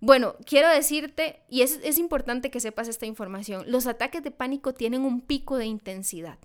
Bueno, 0.00 0.36
quiero 0.46 0.70
decirte, 0.70 1.42
y 1.50 1.60
es, 1.60 1.80
es 1.84 1.98
importante 1.98 2.50
que 2.50 2.60
sepas 2.60 2.88
esta 2.88 3.04
información, 3.04 3.64
los 3.66 3.86
ataques 3.86 4.22
de 4.22 4.30
pánico 4.30 4.72
tienen 4.72 5.02
un 5.02 5.20
pico 5.20 5.58
de 5.58 5.66
intensidad 5.66 6.38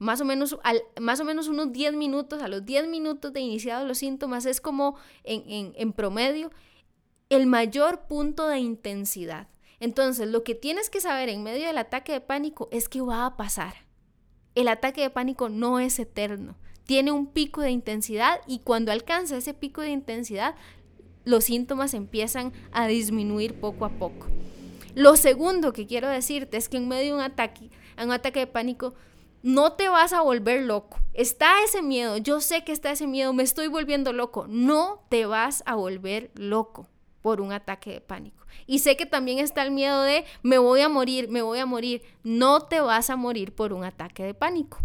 más 0.00 0.20
o 0.20 0.24
menos, 0.24 0.58
al, 0.64 0.82
más 1.00 1.20
o 1.20 1.24
menos 1.24 1.46
unos 1.46 1.72
10 1.72 1.94
minutos, 1.94 2.42
a 2.42 2.48
los 2.48 2.66
10 2.66 2.88
minutos 2.88 3.32
de 3.32 3.38
iniciados 3.38 3.86
los 3.86 3.98
síntomas, 3.98 4.46
es 4.46 4.60
como 4.60 4.96
en, 5.22 5.72
en 5.76 5.92
promedio 5.92 6.50
el 7.28 7.46
mayor 7.46 8.08
punto 8.08 8.48
de 8.48 8.58
intensidad. 8.58 9.46
Entonces, 9.80 10.28
lo 10.28 10.44
que 10.44 10.54
tienes 10.54 10.90
que 10.90 11.00
saber 11.00 11.28
en 11.28 11.42
medio 11.42 11.66
del 11.66 11.78
ataque 11.78 12.12
de 12.12 12.20
pánico 12.20 12.68
es 12.70 12.88
que 12.88 13.00
va 13.00 13.26
a 13.26 13.36
pasar. 13.36 13.74
El 14.54 14.68
ataque 14.68 15.00
de 15.00 15.10
pánico 15.10 15.48
no 15.48 15.80
es 15.80 15.98
eterno, 15.98 16.56
tiene 16.84 17.12
un 17.12 17.26
pico 17.26 17.60
de 17.60 17.70
intensidad 17.70 18.40
y 18.46 18.60
cuando 18.60 18.92
alcanza 18.92 19.36
ese 19.36 19.54
pico 19.54 19.80
de 19.80 19.90
intensidad, 19.90 20.54
los 21.24 21.44
síntomas 21.44 21.94
empiezan 21.94 22.52
a 22.72 22.86
disminuir 22.86 23.58
poco 23.58 23.84
a 23.84 23.88
poco. 23.88 24.26
Lo 24.94 25.16
segundo 25.16 25.72
que 25.72 25.86
quiero 25.86 26.08
decirte 26.08 26.56
es 26.56 26.68
que 26.68 26.76
en 26.76 26.88
medio 26.88 27.14
de 27.14 27.14
un 27.14 27.20
ataque, 27.20 27.70
un 28.02 28.12
ataque 28.12 28.40
de 28.40 28.46
pánico, 28.46 28.94
no 29.42 29.72
te 29.72 29.88
vas 29.88 30.12
a 30.12 30.22
volver 30.22 30.62
loco. 30.62 30.98
Está 31.12 31.62
ese 31.64 31.82
miedo, 31.82 32.16
yo 32.18 32.40
sé 32.40 32.64
que 32.64 32.72
está 32.72 32.92
ese 32.92 33.06
miedo, 33.06 33.32
me 33.32 33.42
estoy 33.42 33.66
volviendo 33.68 34.12
loco. 34.12 34.46
No 34.48 35.04
te 35.08 35.26
vas 35.26 35.62
a 35.66 35.74
volver 35.74 36.30
loco 36.34 36.88
por 37.22 37.40
un 37.40 37.52
ataque 37.52 37.92
de 37.92 38.00
pánico. 38.00 38.43
Y 38.66 38.80
sé 38.80 38.96
que 38.96 39.06
también 39.06 39.38
está 39.38 39.62
el 39.62 39.70
miedo 39.70 40.02
de 40.02 40.24
me 40.42 40.58
voy 40.58 40.80
a 40.80 40.88
morir, 40.88 41.28
me 41.28 41.42
voy 41.42 41.58
a 41.58 41.66
morir. 41.66 42.02
No 42.22 42.60
te 42.60 42.80
vas 42.80 43.10
a 43.10 43.16
morir 43.16 43.54
por 43.54 43.72
un 43.72 43.84
ataque 43.84 44.24
de 44.24 44.34
pánico. 44.34 44.78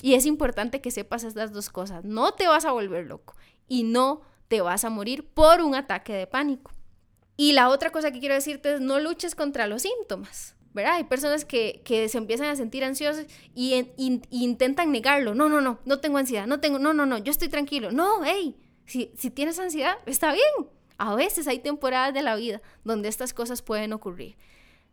Y 0.00 0.14
es 0.14 0.26
importante 0.26 0.80
que 0.80 0.90
sepas 0.90 1.24
estas 1.24 1.52
dos 1.52 1.70
cosas. 1.70 2.04
No 2.04 2.32
te 2.32 2.46
vas 2.46 2.64
a 2.64 2.72
volver 2.72 3.06
loco 3.06 3.34
y 3.66 3.82
no 3.82 4.22
te 4.48 4.60
vas 4.60 4.84
a 4.84 4.90
morir 4.90 5.28
por 5.28 5.60
un 5.60 5.74
ataque 5.74 6.12
de 6.12 6.26
pánico. 6.26 6.72
Y 7.36 7.52
la 7.52 7.68
otra 7.68 7.90
cosa 7.90 8.10
que 8.10 8.20
quiero 8.20 8.34
decirte 8.34 8.74
es 8.74 8.80
no 8.80 8.98
luches 8.98 9.34
contra 9.34 9.66
los 9.66 9.82
síntomas. 9.82 10.56
¿verdad? 10.72 10.94
Hay 10.94 11.04
personas 11.04 11.44
que, 11.44 11.82
se 12.08 12.18
empiezan 12.18 12.46
a 12.46 12.56
sentir 12.56 12.84
ansiosas 12.84 13.26
y, 13.54 13.74
intentan 14.30 14.92
negarlo. 14.92 15.34
No, 15.34 15.48
no, 15.48 15.60
no, 15.60 15.80
no 15.84 15.98
tengo 15.98 16.18
ansiedad, 16.18 16.46
no 16.46 16.60
tengo, 16.60 16.78
no, 16.78 16.92
no, 16.92 17.06
no, 17.06 17.18
yo 17.18 17.30
estoy 17.30 17.48
tranquilo. 17.48 17.90
No, 17.90 18.24
hey, 18.24 18.56
si, 18.86 19.12
si 19.16 19.30
tienes 19.30 19.58
ansiedad, 19.58 19.98
está 20.06 20.32
bien. 20.32 20.77
A 20.98 21.14
veces 21.14 21.48
hay 21.48 21.60
temporadas 21.60 22.12
de 22.12 22.22
la 22.22 22.36
vida 22.36 22.60
donde 22.84 23.08
estas 23.08 23.32
cosas 23.32 23.62
pueden 23.62 23.92
ocurrir. 23.92 24.36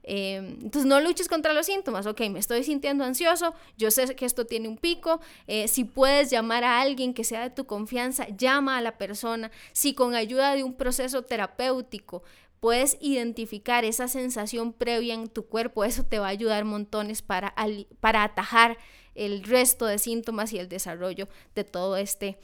Em, 0.07 0.59
entonces 0.61 0.85
no 0.85 1.01
luches 1.01 1.27
contra 1.27 1.53
los 1.53 1.65
síntomas, 1.65 2.05
ok, 2.05 2.21
me 2.29 2.37
estoy 2.37 2.63
sintiendo 2.63 3.03
ansioso, 3.03 3.55
yo 3.75 3.89
sé 3.89 4.15
que 4.15 4.25
esto 4.25 4.45
tiene 4.45 4.67
un 4.67 4.77
pico, 4.77 5.19
eh, 5.47 5.67
si 5.67 5.83
puedes 5.83 6.29
llamar 6.29 6.63
a 6.63 6.79
alguien 6.79 7.15
que 7.15 7.23
sea 7.23 7.41
de 7.41 7.49
tu 7.49 7.65
confianza, 7.65 8.27
llama 8.29 8.77
a 8.77 8.81
la 8.81 8.99
persona, 8.99 9.49
si 9.73 9.95
con 9.95 10.13
ayuda 10.13 10.53
de 10.53 10.63
un 10.63 10.75
proceso 10.75 11.23
terapéutico 11.23 12.21
puedes 12.59 12.97
identificar 13.01 13.83
esa 13.83 14.07
sensación 14.07 14.73
previa 14.73 15.15
en 15.15 15.27
tu 15.27 15.47
cuerpo, 15.47 15.83
eso 15.83 16.03
te 16.03 16.19
va 16.19 16.27
a 16.27 16.29
ayudar 16.29 16.65
montones 16.65 17.23
para, 17.23 17.55
para 17.99 18.23
atajar 18.23 18.77
el 19.15 19.43
resto 19.43 19.87
de 19.87 19.97
síntomas 19.97 20.53
y 20.53 20.59
el 20.59 20.69
desarrollo 20.69 21.27
de 21.55 21.63
todo 21.63 21.97
este 21.97 22.37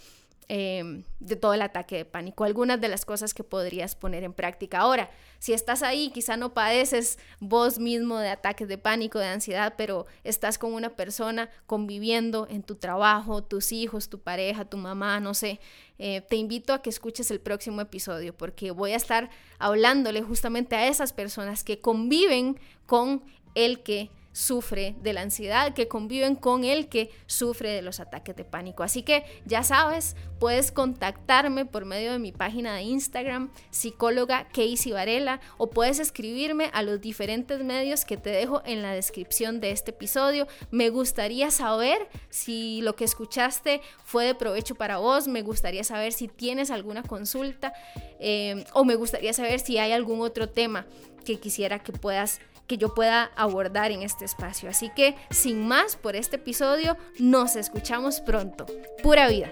Em, 0.53 1.05
de 1.21 1.37
todo 1.37 1.53
el 1.53 1.61
ataque 1.61 1.95
de 1.95 2.03
pánico, 2.03 2.43
algunas 2.43 2.81
de 2.81 2.89
las 2.89 3.05
cosas 3.05 3.33
que 3.33 3.41
podrías 3.41 3.95
poner 3.95 4.25
en 4.25 4.33
práctica. 4.33 4.79
Ahora, 4.79 5.09
si 5.39 5.53
estás 5.53 5.81
ahí, 5.81 6.11
quizá 6.13 6.35
no 6.35 6.53
padeces 6.53 7.19
vos 7.39 7.79
mismo 7.79 8.17
de 8.17 8.27
ataques 8.27 8.67
de 8.67 8.77
pánico, 8.77 9.17
de 9.17 9.27
ansiedad, 9.27 9.75
pero 9.77 10.07
estás 10.25 10.57
con 10.57 10.73
una 10.73 10.89
persona 10.89 11.49
conviviendo 11.67 12.47
en 12.49 12.63
tu 12.63 12.75
trabajo, 12.75 13.41
tus 13.41 13.71
hijos, 13.71 14.09
tu 14.09 14.19
pareja, 14.19 14.65
tu 14.65 14.75
mamá, 14.75 15.21
no 15.21 15.33
sé, 15.33 15.61
eh, 15.99 16.19
te 16.19 16.35
invito 16.35 16.73
a 16.73 16.81
que 16.81 16.89
escuches 16.89 17.31
el 17.31 17.39
próximo 17.39 17.79
episodio 17.79 18.35
porque 18.35 18.71
voy 18.71 18.91
a 18.91 18.97
estar 18.97 19.29
hablándole 19.57 20.21
justamente 20.21 20.75
a 20.75 20.89
esas 20.89 21.13
personas 21.13 21.63
que 21.63 21.79
conviven 21.79 22.59
con 22.87 23.23
el 23.55 23.83
que 23.83 24.09
sufre 24.31 24.95
de 25.01 25.13
la 25.13 25.21
ansiedad, 25.21 25.73
que 25.73 25.87
conviven 25.87 26.35
con 26.35 26.63
el 26.63 26.87
que 26.87 27.11
sufre 27.25 27.69
de 27.69 27.81
los 27.81 27.99
ataques 27.99 28.35
de 28.35 28.45
pánico. 28.45 28.83
Así 28.83 29.03
que 29.03 29.25
ya 29.45 29.63
sabes, 29.63 30.15
puedes 30.39 30.71
contactarme 30.71 31.65
por 31.65 31.85
medio 31.85 32.11
de 32.11 32.19
mi 32.19 32.31
página 32.31 32.75
de 32.75 32.83
Instagram, 32.83 33.51
psicóloga 33.69 34.47
Casey 34.49 34.91
Varela, 34.91 35.41
o 35.57 35.69
puedes 35.69 35.99
escribirme 35.99 36.69
a 36.73 36.83
los 36.83 37.01
diferentes 37.01 37.63
medios 37.63 38.05
que 38.05 38.17
te 38.17 38.29
dejo 38.29 38.61
en 38.65 38.81
la 38.81 38.93
descripción 38.93 39.59
de 39.59 39.71
este 39.71 39.91
episodio. 39.91 40.47
Me 40.71 40.89
gustaría 40.89 41.51
saber 41.51 42.07
si 42.29 42.81
lo 42.81 42.95
que 42.95 43.03
escuchaste 43.03 43.81
fue 44.03 44.25
de 44.25 44.35
provecho 44.35 44.75
para 44.75 44.97
vos, 44.97 45.27
me 45.27 45.41
gustaría 45.41 45.83
saber 45.83 46.13
si 46.13 46.27
tienes 46.27 46.71
alguna 46.71 47.03
consulta 47.03 47.73
eh, 48.19 48.65
o 48.73 48.85
me 48.85 48.95
gustaría 48.95 49.33
saber 49.33 49.59
si 49.59 49.77
hay 49.77 49.91
algún 49.91 50.21
otro 50.21 50.49
tema 50.49 50.85
que 51.25 51.39
quisiera 51.39 51.79
que 51.79 51.91
puedas 51.91 52.39
que 52.71 52.77
yo 52.77 52.93
pueda 52.93 53.31
abordar 53.35 53.91
en 53.91 54.01
este 54.01 54.23
espacio. 54.23 54.69
Así 54.69 54.89
que 54.95 55.17
sin 55.29 55.67
más 55.67 55.97
por 55.97 56.15
este 56.15 56.37
episodio, 56.37 56.95
nos 57.19 57.57
escuchamos 57.57 58.21
pronto. 58.21 58.65
Pura 59.03 59.27
vida. 59.27 59.51